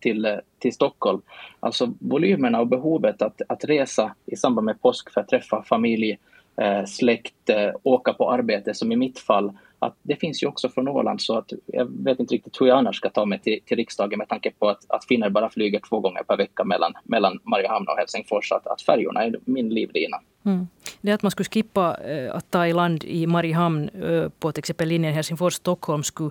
till, 0.00 0.24
eh, 0.24 0.36
till 0.58 0.72
Stockholm. 0.72 1.22
Alltså 1.60 1.94
volymerna 2.00 2.60
och 2.60 2.66
behovet 2.66 3.22
att, 3.22 3.42
att 3.48 3.64
resa 3.64 4.14
i 4.26 4.36
samband 4.36 4.64
med 4.64 4.82
påsk 4.82 5.12
för 5.12 5.20
att 5.20 5.28
träffa 5.28 5.62
familj, 5.62 6.18
eh, 6.60 6.84
släkt, 6.84 7.50
eh, 7.50 7.70
åka 7.82 8.12
på 8.12 8.32
arbete 8.32 8.74
som 8.74 8.92
i 8.92 8.96
mitt 8.96 9.18
fall 9.18 9.52
att 9.78 9.96
det 10.02 10.16
finns 10.16 10.42
ju 10.42 10.46
också 10.46 10.68
från 10.68 10.88
Åland 10.88 11.20
så 11.20 11.38
att 11.38 11.52
jag 11.66 12.04
vet 12.04 12.20
inte 12.20 12.34
riktigt 12.34 12.60
hur 12.60 12.66
jag 12.66 12.78
annars 12.78 12.96
ska 12.96 13.10
ta 13.10 13.24
mig 13.24 13.38
till, 13.38 13.60
till 13.64 13.76
riksdagen 13.76 14.18
med 14.18 14.28
tanke 14.28 14.50
på 14.58 14.68
att, 14.68 14.90
att 14.90 15.04
finnar 15.04 15.30
bara 15.30 15.50
flyger 15.50 15.80
två 15.88 16.00
gånger 16.00 16.22
per 16.22 16.36
vecka 16.36 16.64
mellan, 16.64 16.92
mellan 17.04 17.38
Mariehamn 17.42 17.86
och 17.88 17.96
Helsingfors. 17.98 18.52
Att, 18.52 18.66
att 18.66 18.82
färjorna 18.82 19.24
är 19.24 19.36
min 19.44 19.68
livlina. 19.68 20.20
Mm. 20.44 20.66
Det 21.06 21.12
att 21.12 21.22
man 21.22 21.30
skulle 21.30 21.48
skippa 21.48 21.96
eh, 22.04 22.34
att 22.34 22.50
ta 22.50 22.66
i 22.66 22.72
land 22.72 23.04
i 23.04 23.26
Mariehamn 23.26 23.88
eh, 23.88 24.28
på 24.28 24.52
till 24.52 24.58
exempel 24.58 24.88
linjen 24.88 25.14
Helsingfors-Stockholm 25.14 26.02
skulle 26.02 26.30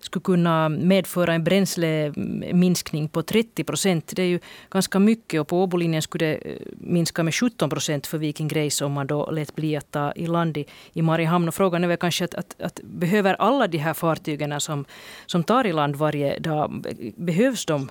skulle 0.00 0.22
kunna 0.22 0.68
medföra 0.68 1.34
en 1.34 1.44
bränsleminskning 1.44 3.08
på 3.08 3.22
30 3.22 3.64
procent. 3.64 4.12
Det 4.16 4.22
är 4.22 4.26
ju 4.26 4.40
ganska 4.70 4.98
mycket 4.98 5.40
och 5.40 5.48
på 5.48 5.62
Åbolinjen 5.62 6.02
skulle 6.02 6.26
det 6.26 6.34
eh, 6.34 6.56
minska 6.78 7.22
med 7.22 7.34
17 7.34 7.70
procent 7.70 8.06
för 8.06 8.18
Viking 8.18 8.48
Grace 8.48 8.84
om 8.84 8.92
man 8.92 9.06
då 9.06 9.30
lät 9.30 9.54
bli 9.54 9.76
att 9.76 9.90
ta 9.90 10.12
i 10.12 10.26
land 10.26 10.56
i, 10.56 10.66
i 10.92 11.02
Mariehamn. 11.02 11.48
Och 11.48 11.54
frågan 11.54 11.84
är 11.84 11.88
väl 11.88 11.96
kanske 11.96 12.24
att, 12.24 12.34
att, 12.34 12.60
att, 12.60 12.80
behöver 12.82 13.34
alla 13.34 13.68
de 13.68 13.78
här 13.78 13.94
fartygen 13.94 14.60
som, 14.60 14.84
som 15.26 15.44
tar 15.44 15.66
i 15.66 15.72
land 15.72 15.96
varje 15.96 16.38
dag, 16.38 16.84
behövs 17.16 17.66
de 17.66 17.88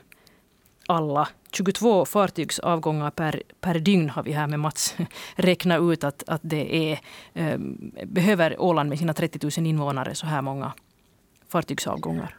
alla. 0.88 1.28
22 1.55 2.05
fartygsavgångar 2.05 3.11
per, 3.11 3.41
per 3.61 3.79
dygn 3.79 4.09
har 4.09 4.23
vi 4.23 4.31
här 4.31 4.47
med 4.47 4.59
Mats 4.59 4.95
räknat 5.35 5.81
ut 5.81 6.03
att, 6.03 6.23
att 6.27 6.41
det 6.43 6.91
är. 6.91 6.99
Eh, 7.33 7.57
behöver 8.05 8.61
Åland 8.61 8.89
med 8.89 8.99
sina 8.99 9.13
30 9.13 9.59
000 9.59 9.67
invånare 9.67 10.15
så 10.15 10.25
här 10.25 10.41
många 10.41 10.73
fartygsavgångar? 11.49 12.35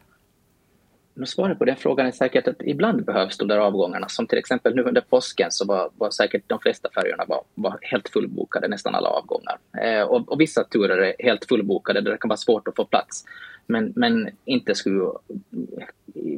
Svaret 1.25 1.59
på 1.59 1.65
den 1.65 1.75
frågan 1.75 2.07
är 2.07 2.11
säkert 2.11 2.47
att 2.47 2.61
ibland 2.61 3.05
behövs 3.05 3.37
de 3.37 3.47
där 3.47 3.57
avgångarna. 3.57 4.09
Som 4.09 4.27
till 4.27 4.37
exempel 4.37 4.75
nu 4.75 4.83
under 4.83 5.01
påsken 5.01 5.51
så 5.51 5.65
var, 5.65 5.89
var 5.97 6.09
säkert 6.09 6.43
de 6.47 6.59
flesta 6.59 6.89
färjorna 6.95 7.25
var, 7.27 7.43
var 7.55 7.79
helt 7.81 8.09
fullbokade, 8.09 8.67
nästan 8.67 8.95
alla 8.95 9.09
avgångar. 9.09 9.57
Eh, 9.81 10.01
och, 10.01 10.31
och, 10.31 10.41
vissa 10.41 10.63
turer 10.63 10.97
är 10.97 11.15
helt 11.19 11.45
fullbokade 11.45 12.01
där 12.01 12.11
det 12.11 12.17
kan 12.17 12.29
vara 12.29 12.37
svårt 12.37 12.67
att 12.67 12.75
få 12.75 12.85
plats. 12.85 13.23
Men, 13.67 13.93
men 13.95 14.29
inte 14.45 14.75
skulle, 14.75 15.11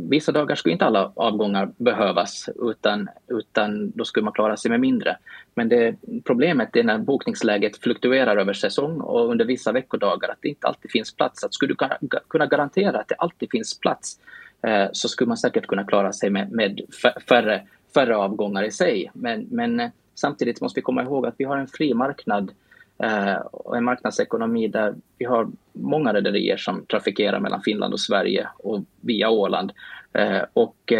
vissa 0.09 0.31
dagar 0.31 0.55
skulle 0.55 0.73
inte 0.73 0.85
alla 0.85 1.11
avgångar 1.15 1.71
behövas 1.77 2.49
utan, 2.55 3.09
utan 3.27 3.91
då 3.91 4.05
skulle 4.05 4.23
man 4.23 4.33
klara 4.33 4.57
sig 4.57 4.71
med 4.71 4.79
mindre. 4.79 5.17
Men 5.55 5.69
det, 5.69 5.95
problemet 6.23 6.75
är 6.75 6.83
när 6.83 6.97
bokningsläget 6.97 7.77
fluktuerar 7.77 8.37
över 8.37 8.53
säsong 8.53 9.01
och 9.01 9.29
under 9.29 9.45
vissa 9.45 9.71
veckodagar 9.71 10.29
att 10.29 10.41
det 10.41 10.49
inte 10.49 10.67
alltid 10.67 10.91
finns 10.91 11.15
plats. 11.15 11.43
Att 11.43 11.53
skulle 11.53 11.73
du 11.73 11.87
kunna 12.27 12.45
garantera 12.45 12.99
att 12.99 13.07
det 13.07 13.15
alltid 13.15 13.51
finns 13.51 13.79
plats 13.79 14.19
Eh, 14.61 14.87
så 14.91 15.07
skulle 15.07 15.27
man 15.27 15.37
säkert 15.37 15.67
kunna 15.67 15.83
klara 15.83 16.13
sig 16.13 16.29
med, 16.29 16.51
med 16.51 16.81
färre, 17.29 17.61
färre 17.93 18.17
avgångar 18.17 18.63
i 18.63 18.71
sig. 18.71 19.11
Men, 19.13 19.47
men 19.51 19.79
eh, 19.79 19.89
samtidigt 20.15 20.61
måste 20.61 20.77
vi 20.77 20.83
komma 20.83 21.03
ihåg 21.03 21.25
att 21.25 21.35
vi 21.37 21.45
har 21.45 21.57
en 21.57 21.67
fri 21.67 21.93
marknad 21.93 22.51
eh, 23.03 23.35
och 23.35 23.77
en 23.77 23.83
marknadsekonomi 23.83 24.67
där 24.67 24.95
vi 25.17 25.25
har 25.25 25.47
många 25.73 26.13
rederier 26.13 26.57
som 26.57 26.85
trafikerar 26.85 27.39
mellan 27.39 27.61
Finland 27.61 27.93
och 27.93 27.99
Sverige 27.99 28.47
och 28.57 28.83
via 29.01 29.29
Åland. 29.29 29.71
Och 30.53 30.93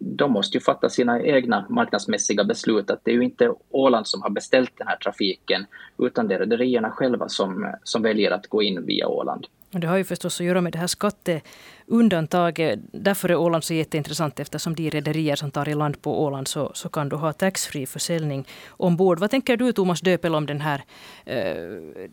de 0.00 0.32
måste 0.32 0.56
ju 0.56 0.60
fatta 0.60 0.88
sina 0.88 1.22
egna 1.22 1.66
marknadsmässiga 1.68 2.44
beslut. 2.44 2.90
Att 2.90 3.00
det 3.04 3.10
är 3.10 3.14
ju 3.14 3.24
inte 3.24 3.54
Åland 3.70 4.06
som 4.06 4.22
har 4.22 4.30
beställt 4.30 4.72
den 4.76 4.86
här 4.86 4.96
trafiken 4.96 5.66
utan 5.98 6.28
det 6.28 6.34
är 6.34 6.38
rederierna 6.38 6.90
själva 6.90 7.28
som, 7.28 7.74
som 7.84 8.02
väljer 8.02 8.30
att 8.30 8.46
gå 8.46 8.62
in 8.62 8.86
via 8.86 9.08
Åland. 9.08 9.46
Och 9.74 9.80
det 9.80 9.86
har 9.86 9.96
ju 9.96 10.04
förstås 10.04 10.40
att 10.40 10.46
göra 10.46 10.60
med 10.60 10.72
det 10.72 10.78
här 10.78 10.86
skatteundantaget. 10.86 12.80
Därför 12.92 13.28
är 13.28 13.36
Åland 13.36 13.64
så 13.64 13.74
jätteintressant 13.74 14.40
eftersom 14.40 14.74
de 14.74 14.90
rederier 14.90 15.36
som 15.36 15.50
tar 15.50 15.68
i 15.68 15.74
land 15.74 16.02
på 16.02 16.22
Åland 16.22 16.48
så, 16.48 16.70
så 16.74 16.88
kan 16.88 17.08
du 17.08 17.16
ha 17.16 17.32
taxfree 17.32 17.86
försäljning 17.86 18.46
ombord. 18.68 19.18
Vad 19.18 19.30
tänker 19.30 19.56
du 19.56 19.72
Thomas 19.72 20.00
Döpel 20.00 20.34
om 20.34 20.46
den 20.46 20.60
här, 20.60 20.82
eh, 21.24 21.54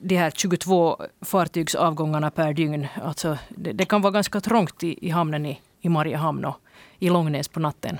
de 0.01 0.15
här 0.15 0.31
22 0.31 0.97
fartygsavgångarna 1.21 2.31
per 2.31 2.53
dygn? 2.53 2.87
Alltså, 3.03 3.37
det, 3.49 3.71
det 3.71 3.85
kan 3.85 4.01
vara 4.01 4.11
ganska 4.11 4.41
trångt 4.41 4.83
i, 4.83 5.07
i 5.07 5.09
hamnen 5.09 5.45
i, 5.45 5.61
i 5.81 5.89
Mariehamn 5.89 6.45
och 6.45 6.55
i 6.99 7.09
Långnäs 7.09 7.47
på 7.47 7.59
natten. 7.59 7.97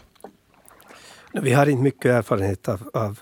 Vi 1.33 1.53
har 1.53 1.69
inte 1.69 1.83
mycket 1.83 2.05
erfarenhet 2.05 2.69
av, 2.69 2.89
av 2.93 3.19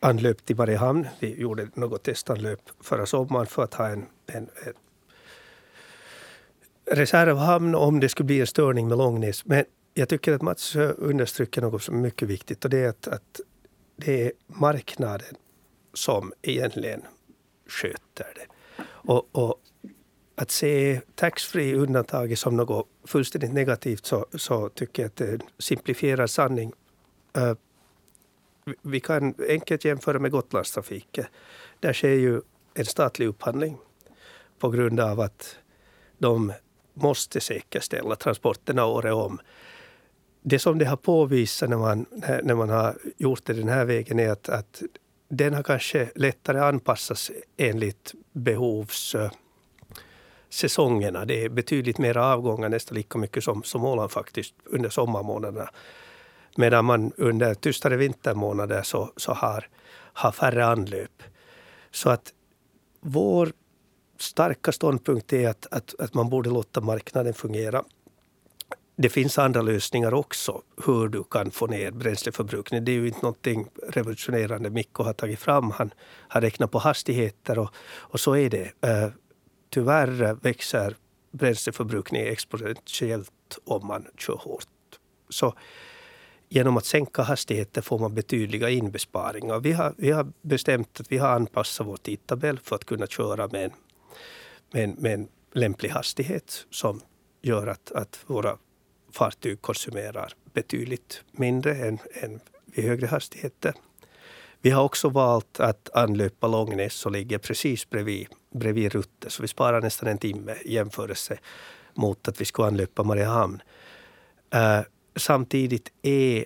anlöp 0.00 0.44
till 0.44 0.56
Mariehamn. 0.56 1.06
Vi 1.20 1.40
gjorde 1.40 1.68
något 1.74 2.02
testanlöp 2.02 2.60
förra 2.80 3.06
sommaren 3.06 3.46
för 3.46 3.64
att 3.64 3.74
ha 3.74 3.88
en, 3.88 4.06
en, 4.26 4.48
en 4.66 4.72
reservhamn 6.92 7.74
om 7.74 8.00
det 8.00 8.08
skulle 8.08 8.26
bli 8.26 8.40
en 8.40 8.46
störning 8.46 8.88
med 8.88 8.98
Långnäs. 8.98 9.44
Men 9.44 9.64
jag 9.94 10.08
tycker 10.08 10.32
att 10.32 10.42
Mats 10.42 10.76
eh, 10.76 10.90
understryker 10.98 11.60
något 11.62 11.82
som 11.82 11.96
är 11.96 12.00
mycket 12.00 12.28
viktigt 12.28 12.64
och 12.64 12.70
det 12.70 12.78
är 12.78 12.88
att, 12.88 13.08
att 13.08 13.40
det 13.96 14.26
är 14.26 14.32
marknaden 14.46 15.34
som 15.94 16.32
egentligen 16.42 17.02
sköter 17.66 18.26
det. 18.34 18.46
Och, 18.84 19.28
och 19.32 19.60
att 20.34 20.50
se 20.50 21.00
taxfree-undantaget 21.14 22.38
som 22.38 22.56
något 22.56 22.88
fullständigt 23.04 23.52
negativt 23.52 24.06
så, 24.06 24.26
så 24.34 24.68
tycker 24.68 25.02
jag 25.02 25.08
att 25.08 25.16
det 25.16 25.28
är 25.28 25.32
en 25.32 25.40
simplifierad 25.58 26.30
sanning. 26.30 26.72
Uh, 27.38 27.54
vi 28.82 29.00
kan 29.00 29.34
enkelt 29.48 29.84
jämföra 29.84 30.18
med 30.18 30.30
Gotlandstrafiken. 30.30 31.24
Där 31.80 31.92
sker 31.92 32.08
ju 32.08 32.40
en 32.74 32.84
statlig 32.84 33.26
upphandling 33.26 33.78
på 34.58 34.70
grund 34.70 35.00
av 35.00 35.20
att 35.20 35.56
de 36.18 36.52
måste 36.94 37.40
säkerställa 37.40 38.16
transporterna 38.16 38.86
året 38.86 39.12
om. 39.12 39.40
Det 40.42 40.58
som 40.58 40.78
det 40.78 40.84
har 40.84 40.96
påvisat 40.96 41.70
när 41.70 41.76
man, 41.76 42.06
när 42.42 42.54
man 42.54 42.70
har 42.70 42.96
gjort 43.16 43.44
det 43.44 43.52
den 43.52 43.68
här 43.68 43.84
vägen 43.84 44.18
är 44.18 44.30
att, 44.30 44.48
att 44.48 44.82
den 45.28 45.54
har 45.54 45.62
kanske 45.62 46.10
lättare 46.14 46.58
anpassats 46.58 47.30
enligt 47.56 48.14
behovssäsongerna. 48.32 51.20
Eh, 51.20 51.26
det 51.26 51.44
är 51.44 51.48
betydligt 51.48 51.98
mer 51.98 52.16
avgångar, 52.16 52.68
nästan 52.68 52.96
lika 52.96 53.18
mycket 53.18 53.44
som, 53.44 53.62
som 53.62 53.84
Åland 53.84 54.10
faktiskt 54.10 54.54
under 54.64 54.90
sommarmånaderna. 54.90 55.70
Medan 56.56 56.84
man 56.84 57.12
under 57.16 57.54
tystare 57.54 57.96
vintermånader 57.96 58.82
så, 58.82 59.12
så 59.16 59.32
har, 59.32 59.68
har 60.12 60.32
färre 60.32 60.66
anlöp. 60.66 61.22
Så 61.90 62.10
att 62.10 62.32
vår 63.00 63.52
starka 64.22 64.72
ståndpunkt 64.72 65.32
är 65.32 65.48
att, 65.48 65.66
att, 65.70 66.00
att 66.00 66.14
man 66.14 66.30
borde 66.30 66.50
låta 66.50 66.80
marknaden 66.80 67.34
fungera. 67.34 67.84
det 68.96 69.08
finns 69.08 69.38
andra 69.38 69.62
lösningar 69.62 70.14
också 70.14 70.62
hur 70.86 71.08
du 71.08 71.24
kan 71.24 71.50
få 71.50 71.66
ner 71.66 71.90
bränsleförbrukningen. 71.90 72.84
Det 72.84 72.92
är 72.92 72.96
ju 72.96 73.06
inte 73.06 73.22
någonting 73.22 73.68
revolutionerande 73.88 74.70
Mikko 74.70 75.02
har 75.02 75.12
tagit 75.12 75.38
fram. 75.38 75.70
Han 75.70 75.90
har 76.28 76.40
räknat 76.40 76.70
på 76.70 76.78
hastigheter 76.78 77.58
och, 77.58 77.70
och 77.98 78.20
så 78.20 78.36
är 78.36 78.50
det. 78.50 78.64
Uh, 78.64 79.12
tyvärr 79.70 80.36
växer 80.42 80.96
bränsleförbrukningen 81.32 82.26
exponentiellt 82.26 83.58
om 83.64 83.86
man 83.86 84.06
kör 84.18 84.36
hårt. 84.36 84.66
Så 85.28 85.54
genom 86.48 86.76
att 86.76 86.84
sänka 86.84 87.22
hastigheter 87.22 87.82
får 87.82 87.98
man 87.98 88.14
betydliga 88.14 88.70
inbesparingar. 88.70 89.60
Vi 89.60 89.72
har, 89.72 89.94
vi 89.96 90.10
har 90.10 90.32
bestämt 90.42 91.00
att 91.00 91.12
vi 91.12 91.18
har 91.18 91.28
anpassat 91.28 91.86
vår 91.86 91.96
tidtabell 91.96 92.58
för 92.58 92.76
att 92.76 92.84
kunna 92.84 93.06
köra 93.06 93.48
med 93.48 93.64
en, 93.64 93.70
med 94.72 94.84
en, 94.84 94.90
med 94.98 95.14
en 95.14 95.28
lämplig 95.52 95.88
hastighet 95.88 96.66
som 96.70 97.00
gör 97.42 97.66
att, 97.66 97.92
att 97.92 98.20
våra 98.26 98.58
fartyg 99.12 99.62
konsumerar 99.62 100.32
betydligt 100.52 101.24
mindre 101.32 101.74
än, 101.74 101.98
än 102.14 102.40
vid 102.66 102.84
högre 102.84 103.06
hastigheter. 103.06 103.74
Vi 104.60 104.70
har 104.70 104.84
också 104.84 105.08
valt 105.08 105.60
att 105.60 105.90
anlöpa 105.94 106.46
Långnäs 106.48 106.94
som 106.94 107.12
ligger 107.12 107.38
precis 107.38 107.90
bredvid, 107.90 108.26
bredvid 108.50 108.92
Rutte. 108.92 109.30
Så 109.30 109.42
vi 109.42 109.48
sparar 109.48 109.80
nästan 109.80 110.08
en 110.08 110.18
timme 110.18 110.54
i 110.64 110.74
jämförelse 110.74 111.38
mot 111.94 112.28
att 112.28 112.40
vi 112.40 112.44
skulle 112.44 112.68
anlöpa 112.68 113.02
Mariehamn. 113.02 113.62
Uh, 114.54 114.80
samtidigt 115.16 115.92
är 116.02 116.44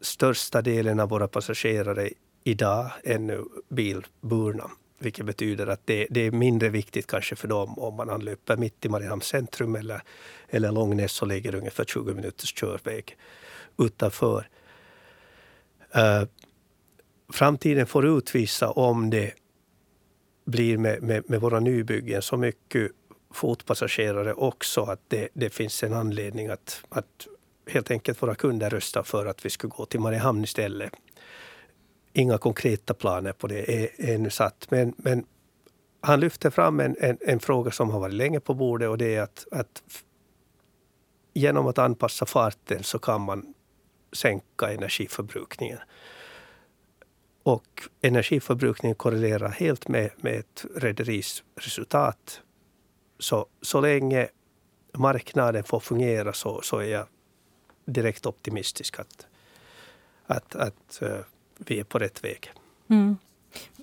största 0.00 0.62
delen 0.62 1.00
av 1.00 1.08
våra 1.08 1.28
passagerare 1.28 2.10
idag 2.44 2.90
ännu 3.04 3.44
bilburna. 3.68 4.70
Vilket 5.02 5.26
betyder 5.26 5.66
att 5.66 5.80
det, 5.84 6.06
det, 6.10 6.20
är 6.20 6.30
mindre 6.30 6.68
viktigt 6.68 7.06
kanske 7.06 7.36
för 7.36 7.48
dem 7.48 7.78
om 7.78 7.94
man 7.94 8.10
anlöper 8.10 8.56
mitt 8.56 8.84
i 8.84 8.88
Mariehamns 8.88 9.24
centrum 9.24 9.74
eller, 9.74 10.02
eller 10.48 10.72
Långnäs 10.72 11.12
så 11.12 11.26
ligger 11.26 11.54
ungefär 11.54 11.84
20 11.84 12.14
minuters 12.14 12.54
körväg 12.54 13.16
utanför. 13.78 14.48
Uh, 15.96 16.28
framtiden 17.32 17.86
får 17.86 18.06
utvisa 18.06 18.70
om 18.70 19.10
det 19.10 19.34
blir 20.44 20.78
med, 20.78 21.02
med, 21.02 21.30
med 21.30 21.40
våra 21.40 21.60
nybyggen 21.60 22.22
så 22.22 22.36
mycket 22.36 22.90
fotpassagerare 23.34 24.34
också 24.34 24.82
att 24.82 25.00
det, 25.08 25.28
det 25.32 25.50
finns 25.50 25.82
en 25.82 25.92
anledning 25.92 26.48
att, 26.48 26.84
att 26.88 27.26
helt 27.66 27.90
enkelt 27.90 28.22
våra 28.22 28.34
kunder 28.34 28.70
röstar 28.70 29.02
för 29.02 29.26
att 29.26 29.44
vi 29.44 29.50
skulle 29.50 29.70
gå 29.70 29.86
till 29.86 30.00
Mariehamn 30.00 30.44
istället 30.44 30.92
inga 32.12 32.38
konkreta 32.38 32.94
planer 32.94 33.32
på 33.32 33.46
det 33.46 33.82
är 33.82 33.90
ännu 33.98 34.30
satt. 34.30 34.70
Men, 34.70 34.94
men 34.96 35.26
han 36.00 36.20
lyfter 36.20 36.50
fram 36.50 36.80
en, 36.80 36.96
en, 37.00 37.18
en, 37.20 37.40
fråga 37.40 37.70
som 37.70 37.90
har 37.90 38.00
varit 38.00 38.14
länge 38.14 38.40
på 38.40 38.54
bordet 38.54 38.88
och 38.88 38.98
det 38.98 39.14
är 39.14 39.22
att, 39.22 39.46
att 39.50 39.82
genom 41.34 41.66
att 41.66 41.78
anpassa 41.78 42.26
farten 42.26 42.82
så 42.82 42.98
kan 42.98 43.20
man 43.20 43.54
sänka 44.12 44.72
energiförbrukningen. 44.72 45.78
Och 47.42 47.88
energiförbrukningen 48.00 48.94
korrelerar 48.94 49.48
helt 49.48 49.88
med, 49.88 50.10
med 50.16 50.34
ett 50.34 50.64
rederis 50.76 51.42
resultat. 51.56 52.40
Så, 53.18 53.46
så 53.60 53.80
länge 53.80 54.28
marknaden 54.92 55.64
får 55.64 55.80
fungera 55.80 56.32
så, 56.32 56.60
så 56.62 56.78
är 56.78 56.88
jag 56.88 57.06
direkt 57.84 58.26
optimistisk 58.26 58.98
att, 58.98 59.26
att, 60.26 60.56
att 60.56 61.02
eh, 61.02 61.20
vi 61.66 61.80
är 61.80 61.84
på 61.84 61.98
rätt 61.98 62.24
väg. 62.24 62.52
Mm. 62.88 63.16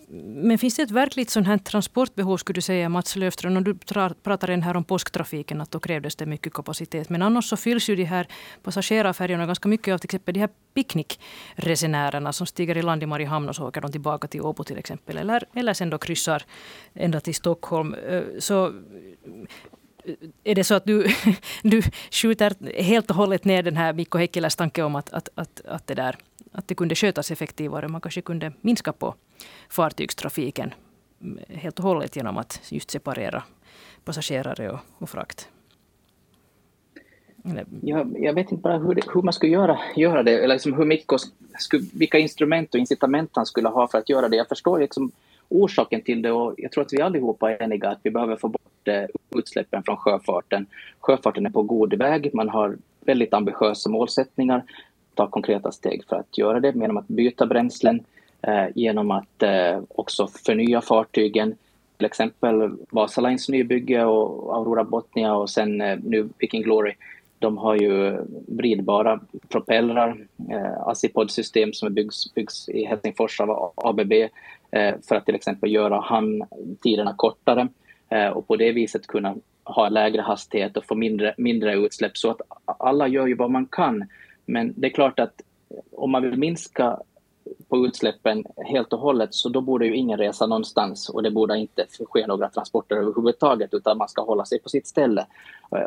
Men 0.09 0.57
finns 0.57 0.75
det 0.75 0.81
ett 0.81 0.91
verkligt 0.91 1.29
sånt 1.29 1.47
här 1.47 1.57
transportbehov, 1.57 2.37
skulle 2.37 2.57
du 2.57 2.61
säga, 2.61 2.89
Mats 2.89 3.15
Löfström? 3.15 3.57
Och 3.57 3.63
du 3.63 3.75
pratar 4.23 4.49
en 4.49 4.63
här 4.63 4.77
om 4.77 4.83
påsktrafiken, 4.83 5.61
att 5.61 5.71
då 5.71 5.79
krävdes 5.79 6.15
det 6.15 6.25
mycket 6.25 6.53
kapacitet. 6.53 7.09
Men 7.09 7.21
annars 7.21 7.45
så 7.45 7.57
fylls 7.57 7.89
ju 7.89 7.95
de 7.95 8.03
här 8.03 8.27
passagerarfärjorna 8.63 9.45
ganska 9.45 9.69
mycket 9.69 9.93
av 9.93 9.97
till 9.97 10.07
exempel 10.07 10.33
de 10.33 10.39
här 10.39 10.49
picknickresenärerna 10.73 12.33
som 12.33 12.47
stiger 12.47 12.77
i 12.77 12.81
land 12.81 13.03
i 13.03 13.05
Mariehamn 13.05 13.49
och 13.49 13.55
så 13.55 13.67
åker 13.67 13.81
de 13.81 13.91
tillbaka 13.91 14.27
till 14.27 14.41
Åbo 14.41 14.63
till 14.63 14.77
exempel. 14.77 15.17
Eller, 15.17 15.43
eller 15.53 15.73
sen 15.73 15.89
då 15.89 15.97
kryssar 15.97 16.43
ända 16.93 17.19
till 17.19 17.35
Stockholm. 17.35 17.93
Eh, 17.93 18.23
så 18.39 18.67
eh, 18.67 18.73
är 20.43 20.55
det 20.55 20.63
så 20.63 20.75
att 20.75 20.85
du, 20.85 21.07
du 21.63 21.81
skjuter 22.11 22.81
helt 22.81 23.09
och 23.09 23.15
hållet 23.15 23.45
ner 23.45 23.63
den 23.63 23.77
här 23.77 23.93
Mikko 23.93 24.17
Heikkilers 24.17 24.55
tanke 24.55 24.83
om 24.83 24.95
att, 24.95 25.09
att, 25.09 25.29
att, 25.35 25.61
att 25.65 25.87
det 25.87 25.95
där 25.95 26.15
att 26.57 26.67
det 26.67 26.75
kunde 26.75 26.95
skötas 26.95 27.31
effektivare. 27.31 27.87
Man 27.87 28.01
kanske 28.01 28.21
kunde 28.21 28.51
minska 28.61 28.93
på 28.93 29.15
fartygstrafiken 29.69 30.73
mm, 31.21 31.39
helt 31.49 31.79
och 31.79 31.85
hållet 31.85 32.15
genom 32.15 32.37
att 32.37 32.61
just 32.69 32.91
separera 32.91 33.43
passagerare 34.03 34.71
och, 34.71 34.79
och 34.97 35.09
frakt. 35.09 35.49
Jag, 37.81 38.15
jag, 38.19 38.33
vet 38.33 38.51
inte 38.51 38.61
bara 38.61 38.77
hur, 38.77 38.95
det, 38.95 39.01
hur 39.13 39.21
man 39.21 39.33
skulle 39.33 39.51
göra, 39.51 39.79
göra 39.95 40.23
det, 40.23 40.31
eller 40.31 40.55
liksom 40.55 40.73
hur 40.73 40.85
mycket, 40.85 41.21
skulle, 41.59 41.83
vilka 41.93 42.17
instrument 42.17 42.73
och 42.73 42.79
incitament 42.79 43.29
han 43.33 43.45
skulle 43.45 43.69
ha 43.69 43.87
för 43.87 43.97
att 43.97 44.09
göra 44.09 44.29
det. 44.29 44.37
Jag 44.37 44.47
förstår 44.47 44.79
liksom 44.79 45.11
orsaken 45.49 46.01
till 46.01 46.21
det 46.21 46.31
och 46.31 46.53
jag 46.57 46.71
tror 46.71 46.83
att 46.83 46.93
vi 46.93 47.01
allihopa 47.01 47.51
är 47.51 47.63
eniga 47.63 47.89
att 47.89 47.99
vi 48.03 48.11
behöver 48.11 48.35
få 48.35 48.47
bort 48.47 48.87
eh, 48.87 49.03
utsläppen 49.35 49.83
från 49.83 49.97
sjöfarten. 49.97 50.65
Sjöfarten 50.99 51.45
är 51.45 51.49
på 51.49 51.63
god 51.63 51.93
väg, 51.93 52.29
man 52.33 52.49
har 52.49 52.77
väldigt 53.07 53.33
ambitiösa 53.33 53.89
målsättningar 53.89 54.63
ta 55.17 55.27
konkreta 55.27 55.71
steg 55.71 56.03
för 56.09 56.15
att 56.15 56.37
göra 56.37 56.59
det 56.59 56.73
genom 56.75 56.97
att 56.97 57.07
byta 57.07 57.45
bränslen, 57.45 58.03
eh, 58.41 58.65
genom 58.75 59.11
att 59.11 59.43
eh, 59.43 59.79
också 59.89 60.27
förnya 60.27 60.81
fartygen. 60.81 61.55
Till 61.97 62.05
exempel 62.05 62.71
Vasalines 62.89 63.49
nybygge 63.49 64.05
och 64.05 64.55
Aurora 64.55 64.83
Botnia 64.83 65.35
och 65.35 65.49
sen 65.49 65.81
eh, 65.81 65.99
nu 66.03 66.29
Viking 66.37 66.61
Glory. 66.61 66.93
De 67.39 67.57
har 67.57 67.75
ju 67.75 68.17
vridbara 68.47 69.19
propellrar, 69.49 70.17
eh, 70.51 70.87
Assipod-system 70.87 71.73
som 71.73 71.93
byggs, 71.93 72.33
byggs 72.33 72.69
i 72.69 72.85
Helsingfors 72.85 73.41
av 73.41 73.73
ABB 73.75 74.13
eh, 74.71 74.95
för 75.07 75.15
att 75.15 75.25
till 75.25 75.35
exempel 75.35 75.71
göra 75.71 75.99
hamntiderna 75.99 77.13
kortare 77.17 77.67
eh, 78.09 78.27
och 78.27 78.47
på 78.47 78.55
det 78.55 78.71
viset 78.71 79.07
kunna 79.07 79.35
ha 79.63 79.89
lägre 79.89 80.21
hastighet 80.21 80.77
och 80.77 80.85
få 80.85 80.95
mindre, 80.95 81.33
mindre 81.37 81.75
utsläpp. 81.75 82.17
Så 82.17 82.31
att 82.31 82.41
alla 82.65 83.07
gör 83.07 83.27
ju 83.27 83.35
vad 83.35 83.51
man 83.51 83.65
kan 83.65 84.07
men 84.47 84.73
det 84.77 84.87
är 84.87 84.91
klart 84.91 85.19
att 85.19 85.41
om 85.91 86.11
man 86.11 86.23
vill 86.23 86.37
minska 86.37 86.99
på 87.69 87.85
utsläppen 87.85 88.43
helt 88.65 88.93
och 88.93 88.99
hållet 88.99 89.33
så 89.33 89.49
då 89.49 89.61
borde 89.61 89.85
ju 89.85 89.95
ingen 89.95 90.19
resa 90.19 90.45
någonstans 90.45 91.09
och 91.09 91.23
det 91.23 91.31
borde 91.31 91.57
inte 91.57 91.85
ske 92.09 92.27
några 92.27 92.49
transporter 92.49 92.95
överhuvudtaget 92.95 93.73
utan 93.73 93.97
man 93.97 94.09
ska 94.09 94.21
hålla 94.21 94.45
sig 94.45 94.59
på 94.59 94.69
sitt 94.69 94.87
ställe. 94.87 95.25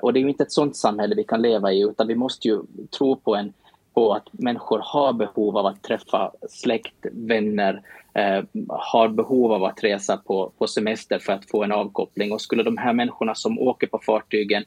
Och 0.03 0.13
det 0.13 0.19
är 0.19 0.23
ju 0.23 0.29
inte 0.29 0.43
ett 0.43 0.53
sådant 0.53 0.77
samhälle 0.77 1.15
vi 1.15 1.25
kan 1.25 1.43
leva 1.43 1.73
i 1.73 1.81
utan 1.83 2.07
vi 2.07 2.15
måste 2.15 2.49
ju 2.49 2.63
tro 2.99 3.17
på, 3.17 3.37
en, 3.37 3.53
på 3.95 4.13
att 4.13 4.29
människor 4.33 4.81
har 4.85 5.13
behov 5.13 5.57
av 5.57 5.67
att 5.67 5.83
träffa 5.83 6.33
släkt, 6.49 7.07
vänner, 7.13 7.83
eh, 8.15 8.45
har 8.69 9.09
behov 9.09 9.53
av 9.53 9.65
att 9.65 9.85
resa 9.85 10.17
på, 10.17 10.53
på 10.59 10.67
semester 10.67 11.19
för 11.19 11.33
att 11.33 11.51
få 11.51 11.65
en 11.65 11.73
avkoppling 11.73 12.33
och 12.33 12.41
skulle 12.41 12.63
de 12.63 12.77
här 12.77 12.93
människorna 12.93 13.35
som 13.35 13.59
åker 13.59 13.87
på 13.87 13.99
fartygen 13.99 14.65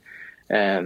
eh, 0.48 0.82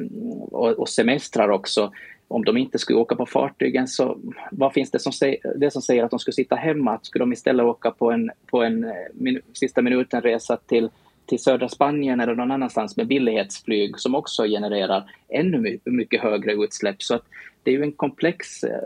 och, 0.51 0.69
och 0.69 0.89
semestrar 0.89 1.49
också 1.49 1.91
om 2.27 2.45
de 2.45 2.57
inte 2.57 2.79
skulle 2.79 2.99
åka 2.99 3.15
på 3.15 3.25
fartygen 3.25 3.87
så 3.87 4.17
vad 4.51 4.73
finns 4.73 4.91
det 4.91 4.99
som 4.99 5.11
säger, 5.11 5.53
det 5.55 5.71
som 5.71 5.81
säger 5.81 6.03
att 6.03 6.09
de 6.09 6.19
skulle 6.19 6.33
sitta 6.33 6.55
hemma? 6.55 6.99
Skulle 7.01 7.21
de 7.21 7.33
istället 7.33 7.65
åka 7.65 7.91
på 7.91 8.11
en, 8.11 8.31
på 8.45 8.63
en 8.63 8.83
eh, 8.83 8.91
min, 9.13 9.41
sista 9.53 9.81
minuten-resa 9.81 10.57
till, 10.57 10.89
till 11.25 11.39
södra 11.39 11.69
Spanien 11.69 12.19
eller 12.19 12.35
någon 12.35 12.51
annanstans 12.51 12.97
med 12.97 13.07
billighetsflyg 13.07 13.99
som 13.99 14.15
också 14.15 14.43
genererar 14.43 15.11
ännu 15.29 15.79
mycket 15.85 16.21
högre 16.21 16.53
utsläpp. 16.53 17.03
Så 17.03 17.15
att 17.15 17.23
det 17.63 17.71
är 17.71 17.75
ju 17.75 17.83
en 17.83 17.91
komplex 17.91 18.63
eh, 18.63 18.79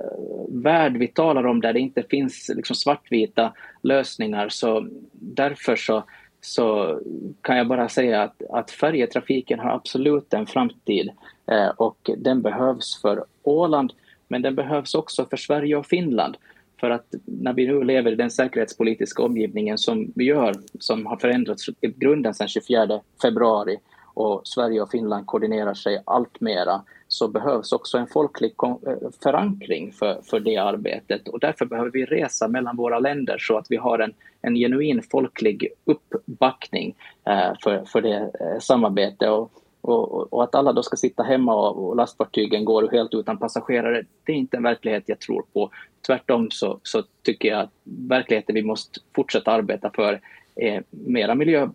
värld 0.50 0.98
vi 0.98 1.08
talar 1.08 1.48
om 1.48 1.62
där 1.62 1.74
det 1.74 1.80
inte 1.80 2.04
finns 2.04 2.52
liksom 2.56 2.76
svartvita 2.76 3.54
lösningar. 3.82 4.50
Så 4.50 4.88
därför 5.12 5.76
så 5.76 6.04
så 6.42 7.00
kan 7.42 7.58
jag 7.58 7.68
bara 7.68 7.90
säga 7.90 8.24
att, 8.24 8.42
att 8.50 8.72
färjetrafiken 8.72 9.60
har 9.60 9.70
absolut 9.70 10.34
en 10.34 10.46
framtid 10.46 11.10
eh, 11.52 11.68
och 11.68 12.10
den 12.18 12.42
behövs 12.42 13.02
för 13.02 13.26
Åland 13.44 13.94
men 14.28 14.42
den 14.42 14.56
behövs 14.56 14.96
också 14.96 15.26
för 15.26 15.38
Sverige 15.38 15.76
och 15.76 15.86
Finland. 15.86 16.38
För 16.80 16.90
att 16.90 17.14
när 17.26 17.54
vi 17.54 17.68
nu 17.68 17.84
lever 17.84 18.12
i 18.12 18.16
den 18.16 18.32
säkerhetspolitiska 18.32 19.24
omgivningen 19.24 19.78
som 19.78 20.12
vi 20.16 20.26
gör, 20.26 20.56
som 20.80 21.06
har 21.06 21.18
förändrats 21.18 21.70
i 21.70 21.88
grunden 21.88 22.34
sedan 22.34 22.48
24 22.48 23.02
februari 23.22 23.78
och 24.14 24.42
Sverige 24.44 24.82
och 24.82 24.92
Finland 24.92 25.26
koordinerar 25.28 25.74
sig 25.74 26.04
allt 26.06 26.42
mera 26.42 26.82
så 27.08 27.28
behövs 27.28 27.72
också 27.72 27.98
en 27.98 28.08
folklig 28.08 28.54
eh, 28.64 29.10
förankring 29.24 29.92
för, 29.92 30.22
för 30.24 30.40
det 30.40 30.58
arbetet 30.58 31.28
och 31.28 31.40
därför 31.40 31.66
behöver 31.66 31.92
vi 31.92 32.06
resa 32.06 32.48
mellan 32.48 32.76
våra 32.76 33.00
länder 33.00 33.38
så 33.40 33.58
att 33.58 33.66
vi 33.70 33.78
har 33.78 34.00
en, 34.00 34.14
en 34.42 34.56
genuin 34.56 35.02
folklig 35.12 35.68
uppbackning 35.86 36.96
eh, 37.28 37.54
för, 37.64 37.86
för 37.86 38.02
det 38.02 38.18
eh, 38.18 38.60
samarbetet. 38.60 39.30
Och, 39.30 39.52
och, 39.82 40.34
och, 40.34 40.44
att 40.44 40.56
alla 40.56 40.74
då 40.74 40.84
ska 40.84 40.98
sitta 40.98 41.24
hemma 41.24 41.56
och, 41.56 41.90
och 41.90 41.96
lastfartygen 41.96 42.66
går 42.66 42.90
helt 42.92 43.14
utan 43.14 43.38
passagerare, 43.38 44.04
det 44.24 44.32
är 44.32 44.36
inte 44.36 44.58
en 44.58 44.64
verklighet 44.64 45.04
jag 45.06 45.20
tror 45.20 45.46
på. 45.54 45.70
Tvärtom 46.08 46.52
så, 46.52 46.80
så 46.84 47.04
tycker 47.24 47.50
jag 47.50 47.60
att 47.60 47.72
verkligheten 47.84 48.56
vi 48.56 48.64
måste 48.64 49.00
fortsätta 49.16 49.52
arbeta 49.52 49.92
för 49.96 50.22
är 50.56 50.84
mera 50.90 51.36
miljö, 51.36 51.70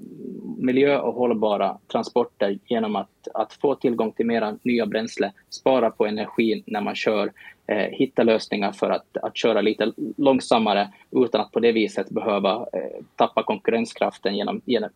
miljö 0.57 0.99
och 0.99 1.15
hållbara 1.15 1.79
transporter 1.93 2.59
genom 2.67 2.97
att, 2.97 3.29
att 3.35 3.53
få 3.53 3.75
tillgång 3.75 4.13
till 4.13 4.27
mera 4.27 4.59
nya 4.63 4.87
bränsle, 4.87 5.33
spara 5.51 5.91
på 5.91 6.07
energin 6.07 6.63
när 6.67 6.81
man 6.81 6.95
kör, 6.95 7.33
eh, 7.67 7.77
hitta 7.77 8.23
lösningar 8.23 8.73
för 8.73 8.91
att, 8.91 9.17
att 9.17 9.37
köra 9.37 9.61
lite 9.61 9.93
långsammare 10.17 10.89
utan 11.11 11.41
att 11.41 11.53
på 11.53 11.61
det 11.61 11.73
viset 11.73 12.11
behöva 12.11 12.55
eh, 12.73 13.05
tappa 13.17 13.43
konkurrenskraften 13.43 14.37
genom, 14.37 14.61
genom, 14.65 14.91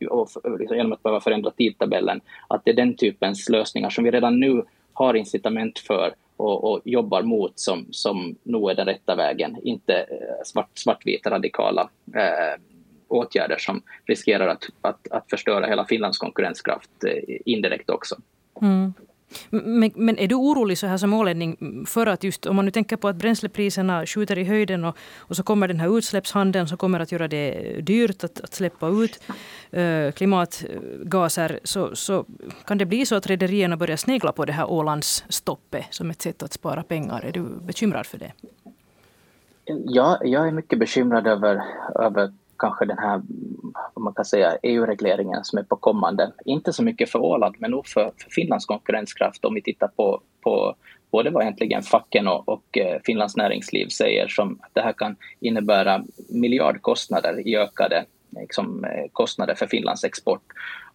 liksom 0.58 0.76
genom 0.76 0.92
att 0.92 1.02
behöva 1.02 1.20
förändra 1.20 1.50
tidtabellen. 1.50 2.20
Att 2.48 2.64
det 2.64 2.70
är 2.70 2.76
den 2.76 2.96
typens 2.96 3.48
lösningar 3.48 3.90
som 3.90 4.04
vi 4.04 4.10
redan 4.10 4.40
nu 4.40 4.64
har 4.92 5.14
incitament 5.14 5.78
för 5.78 6.14
och, 6.36 6.64
och 6.64 6.80
jobbar 6.84 7.22
mot 7.22 7.58
som, 7.58 7.86
som 7.90 8.36
nog 8.42 8.70
är 8.70 8.74
den 8.74 8.86
rätta 8.86 9.14
vägen, 9.14 9.56
inte 9.62 9.94
eh, 9.94 10.44
svart, 10.44 10.70
svartvita 10.74 11.30
radikala 11.30 11.90
eh, 12.14 12.60
åtgärder 13.10 13.58
som 13.58 13.82
riskerar 14.06 14.48
att, 14.48 14.64
att, 14.80 15.10
att 15.10 15.30
förstöra 15.30 15.66
hela 15.66 15.84
Finlands 15.84 16.18
konkurrenskraft 16.18 17.04
eh, 17.04 17.36
indirekt 17.44 17.90
också. 17.90 18.16
Mm. 18.62 18.92
Men, 19.50 19.92
men, 19.94 20.18
är 20.18 20.28
du 20.28 20.34
orolig 20.34 20.78
så 20.78 20.86
här 20.86 20.96
som 20.96 21.14
ålänning 21.14 21.84
för 21.86 22.06
att 22.06 22.24
just 22.24 22.46
om 22.46 22.56
man 22.56 22.64
nu 22.64 22.70
tänker 22.70 22.96
på 22.96 23.08
att 23.08 23.16
bränslepriserna 23.16 24.06
skjuter 24.06 24.38
i 24.38 24.44
höjden 24.44 24.84
och, 24.84 24.96
och 25.18 25.36
så 25.36 25.42
kommer 25.42 25.68
den 25.68 25.80
här 25.80 25.98
utsläppshandeln 25.98 26.68
som 26.68 26.78
kommer 26.78 27.00
att 27.00 27.12
göra 27.12 27.28
det 27.28 27.80
dyrt 27.80 28.24
att, 28.24 28.40
att 28.40 28.54
släppa 28.54 28.88
ut 28.88 29.20
äh, 29.70 30.12
klimatgaser 30.12 31.60
så, 31.64 31.96
så 31.96 32.24
kan 32.64 32.78
det 32.78 32.86
bli 32.86 33.06
så 33.06 33.14
att 33.16 33.26
rederierna 33.26 33.76
börjar 33.76 33.96
snegla 33.96 34.32
på 34.32 34.44
det 34.44 34.52
här 34.52 34.70
Ålandsstoppet 34.70 35.84
som 35.90 36.10
ett 36.10 36.22
sätt 36.22 36.42
att 36.42 36.52
spara 36.52 36.82
pengar. 36.82 37.24
Är 37.24 37.32
du 37.32 37.42
bekymrad 37.42 38.06
för 38.06 38.18
det? 38.18 38.32
Ja, 39.64 40.18
jag 40.24 40.48
är 40.48 40.52
mycket 40.52 40.78
bekymrad 40.78 41.26
över, 41.26 41.62
över 41.94 42.32
kanske 42.60 42.84
den 42.84 42.98
här, 42.98 43.22
vad 43.94 44.04
man 44.04 44.14
kan 44.14 44.24
säga, 44.24 44.56
EU-regleringen 44.62 45.44
som 45.44 45.58
är 45.58 45.62
på 45.62 45.76
kommande. 45.76 46.32
Inte 46.44 46.72
så 46.72 46.82
mycket 46.82 47.10
för 47.10 47.18
Åland, 47.18 47.54
men 47.58 47.70
nog 47.70 47.86
för, 47.86 48.12
för 48.22 48.30
Finlands 48.30 48.66
konkurrenskraft 48.66 49.44
om 49.44 49.54
vi 49.54 49.62
tittar 49.62 49.88
på, 49.88 50.20
på 50.40 50.74
både 51.10 51.30
vad 51.30 51.42
egentligen 51.42 51.82
facken 51.82 52.28
och, 52.28 52.48
och 52.48 52.78
eh, 52.78 53.00
Finlands 53.04 53.36
näringsliv 53.36 53.88
säger 53.88 54.28
som 54.28 54.58
att 54.62 54.70
det 54.72 54.80
här 54.80 54.92
kan 54.92 55.16
innebära 55.40 56.04
miljardkostnader 56.28 57.48
i 57.48 57.56
ökade 57.56 58.04
liksom, 58.30 58.84
eh, 58.84 59.10
kostnader 59.12 59.54
för 59.54 59.66
Finlands 59.66 60.04
export. 60.04 60.42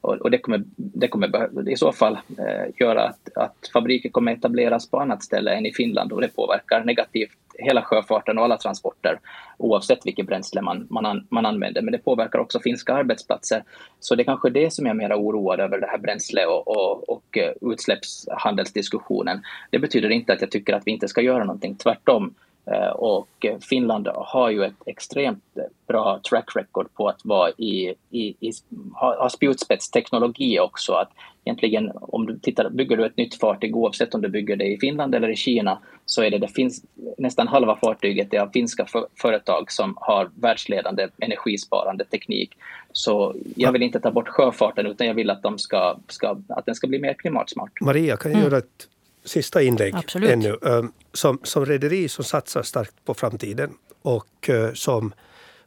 Och, 0.02 0.14
och 0.14 0.32
det, 0.32 0.38
kommer, 0.38 0.64
det 0.76 1.08
kommer 1.08 1.70
i 1.70 1.78
så 1.78 1.92
fall 1.92 2.18
eh, 2.38 2.74
göra 2.80 3.04
att, 3.04 3.38
att 3.38 3.70
fabriker 3.74 4.10
kommer 4.10 4.32
etableras 4.32 4.90
på 4.90 5.00
annat 5.00 5.24
ställe 5.24 5.52
än 5.52 5.66
i 5.66 5.74
Finland 5.74 6.12
och 6.12 6.22
det 6.22 6.36
påverkar 6.36 6.84
negativt 6.84 7.38
hela 7.58 7.82
sjöfarten 7.82 8.38
och 8.38 8.44
alla 8.44 8.58
transporter 8.58 9.20
oavsett 9.58 10.06
vilket 10.06 10.28
bränsle 10.28 10.62
man, 10.62 10.88
man, 10.90 11.28
man 11.30 11.46
använder. 11.46 11.82
Men 11.82 11.92
det 11.92 11.98
påverkar 11.98 12.40
också 12.40 12.60
finska 12.60 12.94
arbetsplatser. 12.94 13.64
Så 14.00 14.16
det 14.16 14.24
är 14.24 14.26
kanske 14.26 14.50
det 14.50 14.74
som 14.74 14.86
jag 14.86 14.94
är 14.94 14.98
mer 14.98 15.14
oroad 15.14 15.60
över, 15.60 15.80
det 15.80 15.88
här 15.88 15.98
bränsle 15.98 16.46
och, 16.46 16.68
och, 16.68 17.10
och 17.10 17.38
eh, 17.38 17.72
utsläppshandelsdiskussionen. 17.72 19.44
Det 19.72 19.80
betyder 19.80 20.10
inte 20.10 20.34
att 20.34 20.42
jag 20.42 20.52
tycker 20.52 20.74
att 20.74 20.84
vi 20.86 20.92
inte 20.92 21.08
ska 21.08 21.22
göra 21.22 21.44
någonting, 21.44 21.76
tvärtom. 21.76 22.34
Eh, 22.72 22.90
och 22.90 23.46
Finland 23.70 24.08
har 24.08 24.50
ju 24.50 24.64
ett 24.64 24.74
extremt 24.86 25.44
bra 25.88 26.20
track 26.30 26.56
record 26.56 26.94
på 26.94 27.08
att 27.08 27.20
vara 27.24 27.50
i, 27.50 27.94
i, 28.10 28.36
i 28.40 28.52
ha, 28.94 29.30
spjutspetsteknologi 29.30 30.60
också. 30.60 30.94
Att 30.94 31.10
egentligen 31.44 31.92
om 32.02 32.26
du 32.26 32.40
tittar, 32.40 32.70
bygger 32.70 32.98
du 32.98 33.06
ett 33.06 33.18
nytt 33.18 33.36
fartyg 33.36 33.76
oavsett 33.76 34.16
om 34.16 34.22
du 34.22 34.30
bygger 34.30 34.56
det 34.56 34.66
i 34.66 34.78
Finland 34.78 35.16
eller 35.16 35.30
i 35.30 35.36
Kina 35.36 35.80
så 36.06 36.24
är 36.24 36.32
det, 36.32 36.38
det 36.38 36.48
finns 36.48 36.84
nästan 37.18 37.48
halva 37.48 37.76
fartyget 37.76 38.34
är 38.34 38.40
av 38.40 38.50
finska 38.50 38.86
för, 38.86 39.08
företag 39.22 39.72
som 39.72 39.94
har 39.98 40.30
världsledande 40.36 41.08
energisparande 41.18 42.06
teknik. 42.06 42.52
Så 42.92 43.36
jag 43.56 43.72
vill 43.72 43.84
inte 43.84 44.00
ta 44.00 44.12
bort 44.12 44.28
sjöfarten 44.28 44.86
utan 44.86 45.08
jag 45.08 45.14
vill 45.14 45.30
att, 45.30 45.44
de 45.44 45.58
ska, 45.58 45.98
ska, 46.08 46.38
att 46.48 46.66
den 46.66 46.76
ska 46.76 46.88
bli 46.88 47.00
mer 47.00 47.14
klimatsmart. 47.14 47.82
Maria, 47.82 48.18
kan 48.18 48.32
jag 48.32 48.40
mm. 48.40 48.52
göra 48.52 48.58
ett 48.58 48.88
sista 49.26 49.62
inlägg 49.62 49.96
Absolut. 49.96 50.30
ännu. 50.30 50.58
Ehm, 50.66 50.92
som, 51.14 51.40
som 51.44 51.66
rederi 51.66 52.10
som 52.10 52.24
satsar 52.26 52.64
starkt 52.64 53.06
på 53.06 53.14
framtiden 53.14 53.74
och 54.02 54.50
eh, 54.50 54.74
som 54.74 55.14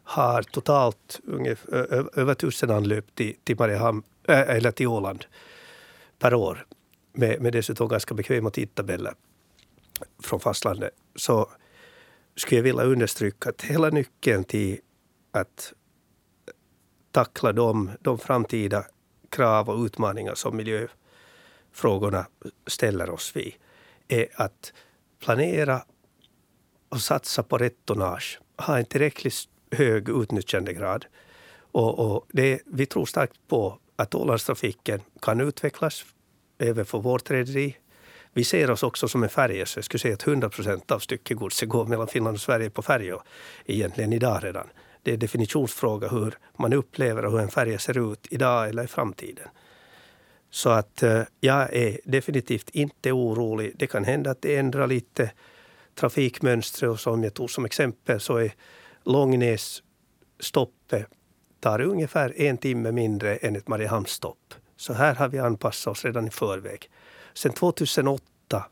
har 0.05 0.43
totalt 0.43 1.21
ungefär, 1.27 2.19
över 2.19 2.35
tusen 2.35 2.71
anlöp 2.71 3.15
till, 3.15 3.35
till, 3.45 3.57
Mariehamn, 3.59 4.03
äh, 4.29 4.41
eller 4.41 4.71
till 4.71 4.87
Åland 4.87 5.25
per 6.19 6.35
år 6.35 6.67
med, 7.13 7.41
med 7.41 7.53
dessutom 7.53 7.89
ganska 7.89 8.15
bekväma 8.15 8.51
tidtabeller 8.51 9.15
från 10.23 10.41
fastlandet 10.41 10.91
så 11.17 11.51
skulle 12.37 12.59
jag 12.59 12.65
vilja 12.65 12.83
understryka 12.83 13.49
att 13.49 13.63
hela 13.63 13.91
nyckeln 13.91 14.45
till 14.45 14.79
att 15.33 15.73
tackla 17.11 17.53
de, 17.53 17.91
de 18.01 18.19
framtida 18.19 18.85
krav 19.31 19.69
och 19.69 19.85
utmaningar 19.85 20.35
som 20.35 20.57
frågorna 21.79 22.27
ställer 22.67 23.11
oss 23.11 23.37
vid 23.37 23.53
är 24.09 24.29
att 24.35 24.73
planera 25.21 25.83
och 26.89 27.01
satsa 27.01 27.43
på 27.43 27.59
rätt 27.59 27.85
tonnage. 27.85 28.41
Ha 28.57 28.79
en 28.79 28.85
tillräckligt 28.85 29.35
hög 29.71 30.09
utnyttjandegrad. 30.09 31.07
Och, 31.73 31.99
och 31.99 32.27
det, 32.29 32.61
vi 32.67 32.87
tror 32.87 33.07
starkt 33.07 33.49
på 33.49 33.79
att 33.97 34.15
Ålandstrafiken 34.15 35.01
kan 35.23 35.41
utvecklas 35.41 36.05
även 36.59 36.85
för 36.85 36.99
vårt 36.99 37.31
rederi. 37.31 37.77
Vi 38.33 38.45
ser 38.45 38.71
oss 38.71 38.83
också 38.83 39.09
som 39.09 39.23
en 39.23 39.29
färja, 39.29 39.67
så 39.67 39.79
jag 39.79 39.85
skulle 39.85 39.99
säga 39.99 40.15
att 40.15 40.27
100 40.27 40.49
procent 40.49 40.91
av 40.91 40.99
styckegodset 40.99 41.69
går 41.69 41.87
mellan 41.87 42.09
Finland 42.09 42.35
och 42.35 42.41
Sverige 42.41 42.71
på 42.71 42.83
färjor 42.83 43.23
egentligen 43.67 44.13
idag 44.13 44.45
redan. 44.45 44.67
Det 45.03 45.11
är 45.11 45.15
en 45.15 45.21
definitionsfråga 45.21 46.09
hur 46.09 46.35
man 46.57 46.73
upplever 46.73 47.25
och 47.25 47.33
hur 47.33 47.41
en 47.41 47.49
färja 47.49 47.79
ser 47.79 48.13
ut 48.13 48.27
idag 48.31 48.69
eller 48.69 48.85
i 48.85 48.87
framtiden. 48.87 49.49
Så 50.51 50.71
att 50.71 51.03
eh, 51.03 51.23
jag 51.41 51.73
är 51.73 52.01
definitivt 52.05 52.71
inte 52.71 53.13
orolig. 53.13 53.73
Det 53.77 53.87
kan 53.87 54.05
hända 54.05 54.31
att 54.31 54.43
det 54.43 54.57
ändrar 54.57 54.87
lite 54.87 55.33
trafikmönstret 55.95 56.91
och 56.91 57.01
som 57.01 57.25
jag 57.25 57.35
tog 57.35 57.51
som 57.51 57.65
exempel 57.65 58.21
så 58.21 58.37
är 58.37 58.53
Långnässtoppet 59.05 61.07
tar 61.61 61.81
ungefär 61.81 62.41
en 62.41 62.59
timme 62.59 62.93
mindre 62.93 63.37
än 63.37 63.57
ett 63.57 63.69
Mariehamnsstopp. 63.69 64.55
Så 64.77 64.93
här 64.93 65.15
har 65.15 65.29
vi 65.29 65.39
anpassat 65.39 65.91
oss 65.91 66.05
redan 66.05 66.27
i 66.27 66.31
förväg. 66.31 66.91
Sen 67.35 67.53
2008 67.53 68.65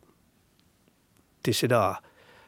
tills 1.43 1.65
idag 1.65 1.97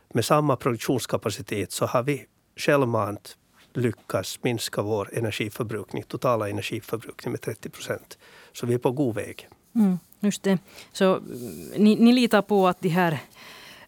med 0.09 0.25
samma 0.25 0.57
produktionskapacitet 0.57 1.73
så 1.73 1.87
har 1.87 2.03
vi 2.03 2.27
självmant 2.57 3.38
lyckas 3.73 4.39
minska 4.43 4.83
vår 4.83 5.11
energiförbrukning, 5.13 6.03
totala 6.03 6.49
energiförbrukning 6.49 7.33
med 7.33 7.41
30 7.41 7.69
procent. 7.69 8.19
Så 8.53 8.67
vi 8.67 8.75
är 8.75 8.79
på 8.79 8.91
god 8.91 9.15
väg. 9.15 9.49
Mm, 9.75 9.99
just 10.21 10.43
det. 10.43 10.59
Så 10.93 11.17
mm, 11.17 11.69
ni, 11.77 11.97
ni 11.97 12.13
litar 12.13 12.43
på 12.43 12.69
att 12.69 12.81
de 12.81 12.89
här 12.89 13.19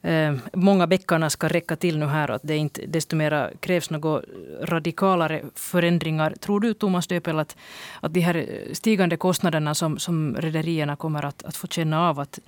eh, 0.03 0.35
många 0.53 0.87
bäckarna 0.87 1.31
ska 1.31 1.49
räcka 1.49 1.77
till 1.77 1.99
nu 1.99 2.07
här 2.07 2.31
och 2.31 2.37
att 2.37 2.43
det 2.45 2.57
inte 2.57 2.87
desto 2.87 3.17
mera 3.17 3.51
krävs 3.61 3.91
några 3.91 4.23
radikalare 4.63 5.43
förändringar. 5.55 6.35
Tror 6.41 6.61
du, 6.61 6.75
Thomas 6.75 7.07
Döpel, 7.07 7.39
att, 7.39 7.57
att 8.01 8.15
de 8.15 8.21
här 8.21 8.65
stigande 8.73 9.17
kostnaderna 9.17 9.75
som, 9.75 9.99
som 9.99 10.37
rederierna 10.37 10.97
kommer 10.97 11.25
att, 11.25 11.43
att 11.43 11.57
få 11.57 11.67
känna 11.67 12.09
av, 12.09 12.21
att, 12.21 12.39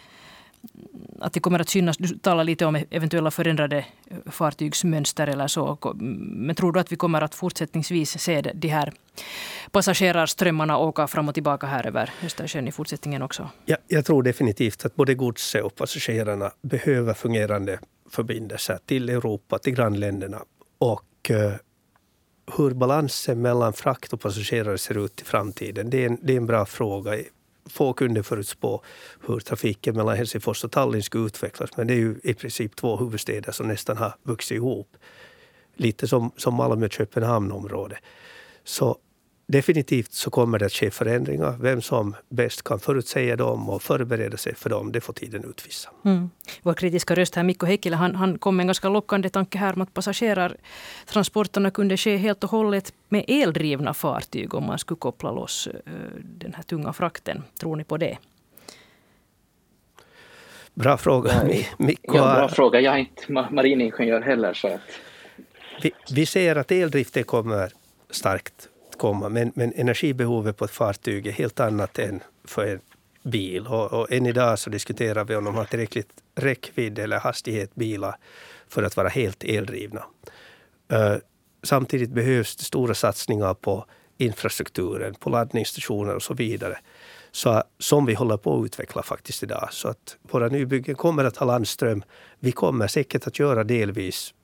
att 1.20 1.32
det 1.32 1.40
kommer 1.40 1.58
att 1.58 1.68
synas, 1.68 1.96
du 1.96 2.08
talar 2.08 2.44
lite 2.44 2.66
om 2.66 2.84
eventuella 2.90 3.30
förändrade 3.30 3.84
eh, 4.10 4.16
fartygsmönster 4.30 5.26
eller 5.26 5.46
så. 5.46 5.78
Men 6.20 6.56
tror 6.56 6.72
du 6.72 6.80
att 6.80 6.92
vi 6.92 6.96
kommer 6.96 7.20
att 7.20 7.34
fortsättningsvis 7.34 8.18
se 8.18 8.40
de 8.40 8.68
här 8.68 8.92
passagerarströmmarna 9.70 10.78
åka 10.78 11.06
fram 11.06 11.28
och 11.28 11.34
tillbaka 11.34 11.66
här 11.66 11.86
över 11.86 12.10
Östersjön 12.24 12.68
i 12.68 12.72
fortsättningen 12.72 13.22
också? 13.22 13.48
Ja, 13.64 13.76
jag 13.88 14.04
tror 14.04 14.22
definitivt 14.22 14.84
att 14.84 14.96
både 14.96 15.14
godset 15.14 15.64
och 15.64 15.74
passagerarna 15.74 16.50
behöver 16.62 17.14
fungerande 17.14 17.78
förbindelser 18.10 18.78
till 18.86 19.08
Europa, 19.08 19.58
till 19.58 19.74
grannländerna. 19.74 20.42
Och 20.78 21.30
eh, 21.30 21.52
hur 22.56 22.70
balansen 22.70 23.40
mellan 23.40 23.72
frakt 23.72 24.12
och 24.12 24.20
passagerare 24.20 24.78
ser 24.78 25.04
ut 25.04 25.20
i 25.20 25.24
framtiden, 25.24 25.90
det 25.90 26.02
är 26.02 26.06
en, 26.06 26.18
det 26.22 26.32
är 26.32 26.36
en 26.36 26.46
bra 26.46 26.66
fråga 26.66 27.12
få 27.66 27.92
kunde 27.92 28.22
förutspå 28.22 28.82
hur 29.26 29.40
trafiken 29.40 29.96
mellan 29.96 30.16
Helsingfors 30.16 30.64
och 30.64 30.70
Tallinn 30.70 31.02
skulle 31.02 31.26
utvecklas. 31.26 31.70
Men 31.76 31.86
det 31.86 31.94
är 31.94 31.98
ju 31.98 32.20
i 32.22 32.34
princip 32.34 32.76
två 32.76 32.96
huvudstäder 32.96 33.52
som 33.52 33.68
nästan 33.68 33.96
har 33.96 34.14
vuxit 34.22 34.56
ihop. 34.56 34.96
Lite 35.76 36.08
som, 36.08 36.30
som 36.36 36.54
Malmö-Köpenhamn-området. 36.54 37.98
Så 38.64 38.98
definitivt 39.46 40.12
så 40.12 40.30
kommer 40.30 40.58
det 40.58 40.66
att 40.66 40.72
ske 40.72 40.90
förändringar. 40.90 41.56
Vem 41.60 41.82
som 41.82 42.16
bäst 42.28 42.62
kan 42.62 42.80
förutsäga 42.80 43.36
dem 43.36 43.70
och 43.70 43.82
förbereda 43.82 44.36
sig 44.36 44.54
för 44.54 44.70
dem, 44.70 44.92
det 44.92 45.00
får 45.00 45.12
tiden 45.12 45.44
utvisa. 45.44 45.90
Mm. 46.04 46.30
Vår 46.62 46.74
kritiska 46.74 47.14
röst 47.14 47.34
här, 47.34 47.42
Mikko 47.42 47.66
Heikkilä, 47.66 47.96
han, 47.96 48.14
han 48.14 48.38
kom 48.38 48.56
med 48.56 48.62
en 48.64 48.66
ganska 48.66 48.88
lockande 48.88 49.28
tanke 49.28 49.58
här 49.58 49.74
om 49.74 49.80
att 49.80 49.94
passagerartransporterna 49.94 51.70
kunde 51.70 51.96
ske 51.96 52.16
helt 52.16 52.44
och 52.44 52.50
hållet 52.50 52.92
med 53.08 53.24
eldrivna 53.28 53.94
fartyg 53.94 54.54
om 54.54 54.64
man 54.64 54.78
skulle 54.78 54.98
koppla 54.98 55.32
loss 55.32 55.66
uh, 55.66 55.72
den 56.22 56.54
här 56.54 56.62
tunga 56.62 56.92
frakten. 56.92 57.42
Tror 57.60 57.76
ni 57.76 57.84
på 57.84 57.96
det? 57.96 58.18
Bra 60.74 60.96
fråga. 60.96 61.30
Mikko 61.76 62.16
ja, 62.16 62.34
bra 62.34 62.48
fråga. 62.48 62.80
Jag 62.80 62.94
är 62.94 62.98
inte 62.98 63.32
mariningenjör 63.50 64.20
heller. 64.20 64.54
Så 64.54 64.68
att... 64.68 64.80
vi, 65.82 65.92
vi 66.10 66.26
ser 66.26 66.56
att 66.56 66.72
eldriften 66.72 67.24
kommer 67.24 67.72
starkt 68.10 68.68
komma. 69.02 69.28
Men, 69.28 69.52
men 69.54 69.72
energibehovet 69.72 70.56
på 70.56 70.64
ett 70.64 70.70
fartyg 70.70 71.26
är 71.26 71.32
helt 71.32 71.60
annat 71.60 71.98
än 71.98 72.20
för 72.44 72.66
en 72.66 72.80
bil. 73.22 73.66
Och, 73.66 73.92
och 73.92 74.12
än 74.12 74.26
idag 74.26 74.58
så 74.58 74.70
diskuterar 74.70 75.24
vi 75.24 75.36
om 75.36 75.44
de 75.44 75.54
har 75.54 75.64
tillräckligt 75.64 76.10
räckvidd 76.34 76.98
eller 76.98 77.18
hastighet 77.18 77.74
bilar 77.74 78.16
för 78.68 78.82
att 78.82 78.96
vara 78.96 79.08
helt 79.08 79.44
eldrivna. 79.44 80.04
Uh, 80.92 81.16
samtidigt 81.62 82.10
behövs 82.10 82.56
det 82.56 82.64
stora 82.64 82.94
satsningar 82.94 83.54
på 83.54 83.84
infrastrukturen, 84.18 85.14
på 85.14 85.30
laddningsstationer 85.30 86.14
och 86.14 86.22
så 86.22 86.34
vidare. 86.34 86.78
Så, 87.30 87.62
som 87.78 88.06
vi 88.06 88.14
håller 88.14 88.36
på 88.36 88.60
att 88.60 88.66
utveckla 88.66 89.02
faktiskt 89.02 89.42
idag. 89.42 89.68
Så 89.72 89.88
att 89.88 90.16
våra 90.22 90.48
nybyggen 90.48 90.94
kommer 90.94 91.24
att 91.24 91.36
ha 91.36 91.46
landström. 91.46 92.02
Vi 92.38 92.52
kommer 92.52 92.86
säkert 92.86 93.26
att 93.26 93.38
göra 93.38 93.64
delvis 93.64 94.34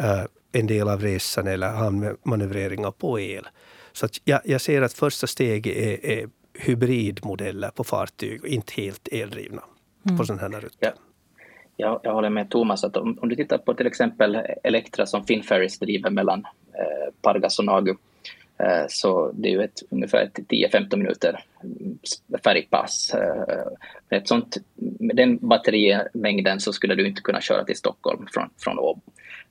uh, 0.00 0.24
en 0.52 0.66
del 0.66 0.88
av 0.88 1.00
resan 1.00 1.46
eller 1.46 1.68
hamnmanövreringar 1.68 2.90
på 2.90 3.20
el. 3.20 3.48
Så 3.92 4.06
att 4.06 4.20
jag, 4.24 4.40
jag 4.44 4.60
ser 4.60 4.82
att 4.82 4.92
första 4.92 5.26
steget 5.26 5.76
är, 5.76 6.06
är 6.06 6.28
hybridmodeller 6.54 7.70
på 7.70 7.84
fartyg 7.84 8.42
och 8.42 8.48
inte 8.48 8.72
helt 8.76 9.08
eldrivna 9.12 9.62
mm. 10.06 10.18
på 10.18 10.24
sådana 10.24 10.42
här 10.42 10.60
rutter. 10.60 10.76
Ja. 10.80 10.92
Jag, 11.76 12.00
jag 12.02 12.12
håller 12.12 12.30
med 12.30 12.50
Thomas 12.50 12.84
att 12.84 12.96
om, 12.96 13.18
om, 13.22 13.28
du 13.28 13.36
tittar 13.36 13.58
på 13.58 13.74
till 13.74 13.86
exempel 13.86 14.38
Elektra 14.62 15.06
som 15.06 15.24
Finferries 15.24 15.78
driver 15.78 16.10
mellan 16.10 16.46
eh, 16.72 17.14
Pargas 17.22 17.58
och 17.58 17.64
Nagu 17.64 17.94
eh, 18.58 18.84
så 18.88 19.32
det 19.32 19.48
är 19.48 19.52
ju 19.52 19.62
ett, 19.62 19.82
ungefär 19.90 20.30
10-15 20.34 20.96
minuter 20.96 21.44
färgpass. 22.44 23.14
Eh, 23.14 24.18
ett 24.18 24.28
sånt, 24.28 24.56
med 24.74 25.16
den 25.16 25.38
batterimängden 25.48 26.60
så 26.60 26.72
skulle 26.72 26.94
du 26.94 27.06
inte 27.06 27.22
kunna 27.22 27.40
köra 27.40 27.64
till 27.64 27.76
Stockholm 27.76 28.26
från, 28.32 28.50
från 28.58 28.78
Åbo. 28.78 29.02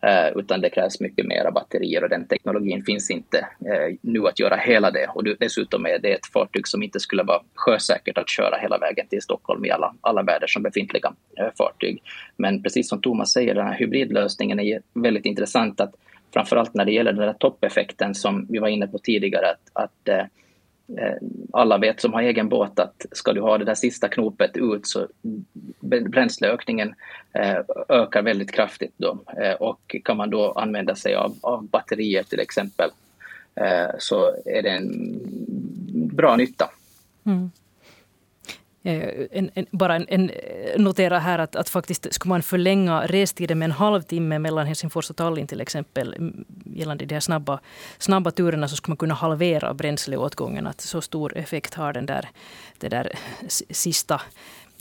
Eh, 0.01 0.27
utan 0.35 0.61
det 0.61 0.69
krävs 0.69 0.99
mycket 0.99 1.25
mera 1.25 1.51
batterier 1.51 2.03
och 2.03 2.09
den 2.09 2.27
teknologin 2.27 2.83
finns 2.83 3.11
inte 3.11 3.37
eh, 3.39 3.95
nu 4.01 4.27
att 4.27 4.39
göra 4.39 4.55
hela 4.55 4.91
det. 4.91 5.07
Och 5.07 5.23
dessutom 5.23 5.85
är 5.85 5.99
det 5.99 6.13
ett 6.13 6.25
fartyg 6.33 6.67
som 6.67 6.83
inte 6.83 6.99
skulle 6.99 7.23
vara 7.23 7.41
sjösäkert 7.55 8.17
att 8.17 8.29
köra 8.29 8.57
hela 8.57 8.77
vägen 8.77 9.07
till 9.07 9.21
Stockholm 9.21 9.65
i 9.65 9.71
alla, 9.71 9.95
alla 10.01 10.23
väder 10.23 10.47
som 10.47 10.63
befintliga 10.63 11.13
eh, 11.37 11.47
fartyg. 11.57 12.03
Men 12.37 12.63
precis 12.63 12.89
som 12.89 13.01
Thomas 13.01 13.31
säger, 13.31 13.55
den 13.55 13.67
här 13.67 13.77
hybridlösningen 13.79 14.59
är 14.59 14.81
väldigt 14.93 15.25
intressant 15.25 15.81
att 15.81 15.95
framförallt 16.33 16.73
när 16.73 16.85
det 16.85 16.91
gäller 16.91 17.13
den 17.13 17.27
där 17.27 17.33
toppeffekten 17.33 18.15
som 18.15 18.47
vi 18.49 18.59
var 18.59 18.67
inne 18.67 18.87
på 18.87 18.97
tidigare, 18.97 19.49
att, 19.49 19.69
att 19.73 20.07
Eh, 20.07 20.25
Eh, 20.97 21.27
alla 21.53 21.77
vet 21.77 22.01
som 22.01 22.13
har 22.13 22.21
egen 22.21 22.49
båt 22.49 22.79
att 22.79 23.05
ska 23.11 23.33
du 23.33 23.41
ha 23.41 23.57
det 23.57 23.65
där 23.65 23.75
sista 23.75 24.07
knopet 24.07 24.57
ut 24.57 24.87
så 24.87 25.07
bränsleökningen 25.81 26.95
eh, 27.33 27.57
ökar 27.89 28.21
väldigt 28.21 28.51
kraftigt 28.51 28.93
då. 28.97 29.19
Eh, 29.37 29.53
och 29.53 29.95
kan 30.03 30.17
man 30.17 30.29
då 30.29 30.51
använda 30.51 30.95
sig 30.95 31.15
av, 31.15 31.37
av 31.41 31.67
batterier 31.67 32.23
till 32.23 32.39
exempel 32.39 32.89
så 33.97 34.35
är 34.45 34.61
det 34.61 34.69
en 34.69 35.19
bra 35.93 36.35
nytta. 36.35 36.69
Mm. 37.25 37.51
Eh, 38.83 39.27
en, 39.31 39.51
en, 39.53 39.65
bara 39.71 39.95
en, 39.95 40.05
en, 40.09 40.29
eh, 40.29 40.79
notera 40.79 41.19
här 41.19 41.39
att, 41.39 41.55
att 41.55 41.69
faktiskt 41.69 42.13
skulle 42.13 42.29
man 42.29 42.43
förlänga 42.43 43.05
restiden 43.07 43.59
med 43.59 43.65
en 43.65 43.71
halvtimme 43.71 44.39
mellan 44.39 44.67
Helsingfors 44.67 45.09
och 45.09 45.15
Tallinn 45.15 45.47
till 45.47 45.61
exempel 45.61 46.13
mm, 46.13 46.45
gällande 46.65 47.05
de 47.05 47.15
här 47.15 47.19
snabba, 47.19 47.59
snabba 47.97 48.31
turerna 48.31 48.67
så 48.67 48.75
skulle 48.75 48.91
man 48.91 48.97
kunna 48.97 49.13
halvera 49.13 49.73
bränsleåtgången. 49.73 50.67
Att 50.67 50.81
så 50.81 51.01
stor 51.01 51.37
effekt 51.37 51.73
har 51.73 51.93
den 51.93 52.05
där, 52.05 52.29
det 52.77 52.89
där 52.89 53.11
sista 53.69 54.21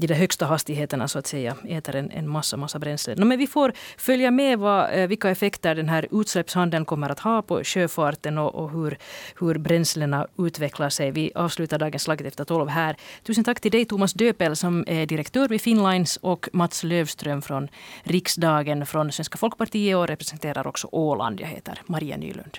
de 0.00 0.06
där 0.06 0.14
högsta 0.14 0.46
hastigheterna 0.46 1.08
så 1.08 1.18
att 1.18 1.26
säga 1.26 1.56
äter 1.68 1.96
en, 1.96 2.10
en 2.10 2.28
massa, 2.28 2.56
massa 2.56 2.78
bränsle. 2.78 3.14
No, 3.14 3.24
men 3.24 3.38
vi 3.38 3.46
får 3.46 3.72
följa 3.96 4.30
med 4.30 4.58
vad, 4.58 4.92
eh, 4.92 5.06
vilka 5.06 5.30
effekter 5.30 5.74
den 5.74 5.88
här 5.88 6.08
utsläppshandeln 6.10 6.84
kommer 6.84 7.10
att 7.10 7.20
ha 7.20 7.42
på 7.42 7.64
sjöfarten 7.64 8.38
och, 8.38 8.54
och 8.54 8.70
hur, 8.70 8.98
hur 9.40 9.58
bränslena 9.58 10.26
utvecklar 10.38 10.88
sig. 10.88 11.10
Vi 11.10 11.32
avslutar 11.34 11.78
dagens 11.78 12.02
Slaget 12.02 12.26
efter 12.26 12.44
tolv 12.44 12.68
här. 12.68 12.96
Tusen 13.22 13.44
tack 13.44 13.60
till 13.60 13.70
dig 13.70 13.84
Thomas 13.84 14.12
Döpel 14.12 14.56
som 14.56 14.84
är 14.86 15.06
direktör 15.06 15.48
vid 15.48 15.60
Finnlines 15.60 16.16
och 16.16 16.48
Mats 16.52 16.84
Lövström 16.84 17.42
från 17.42 17.68
Riksdagen 18.02 18.86
från 18.86 19.12
Svenska 19.12 19.38
folkpartiet 19.38 19.96
och 19.96 20.06
representerar 20.06 20.66
också 20.66 20.88
Åland. 20.92 21.40
Jag 21.40 21.48
heter 21.48 21.82
Maria 21.86 22.16
Nylund. 22.16 22.58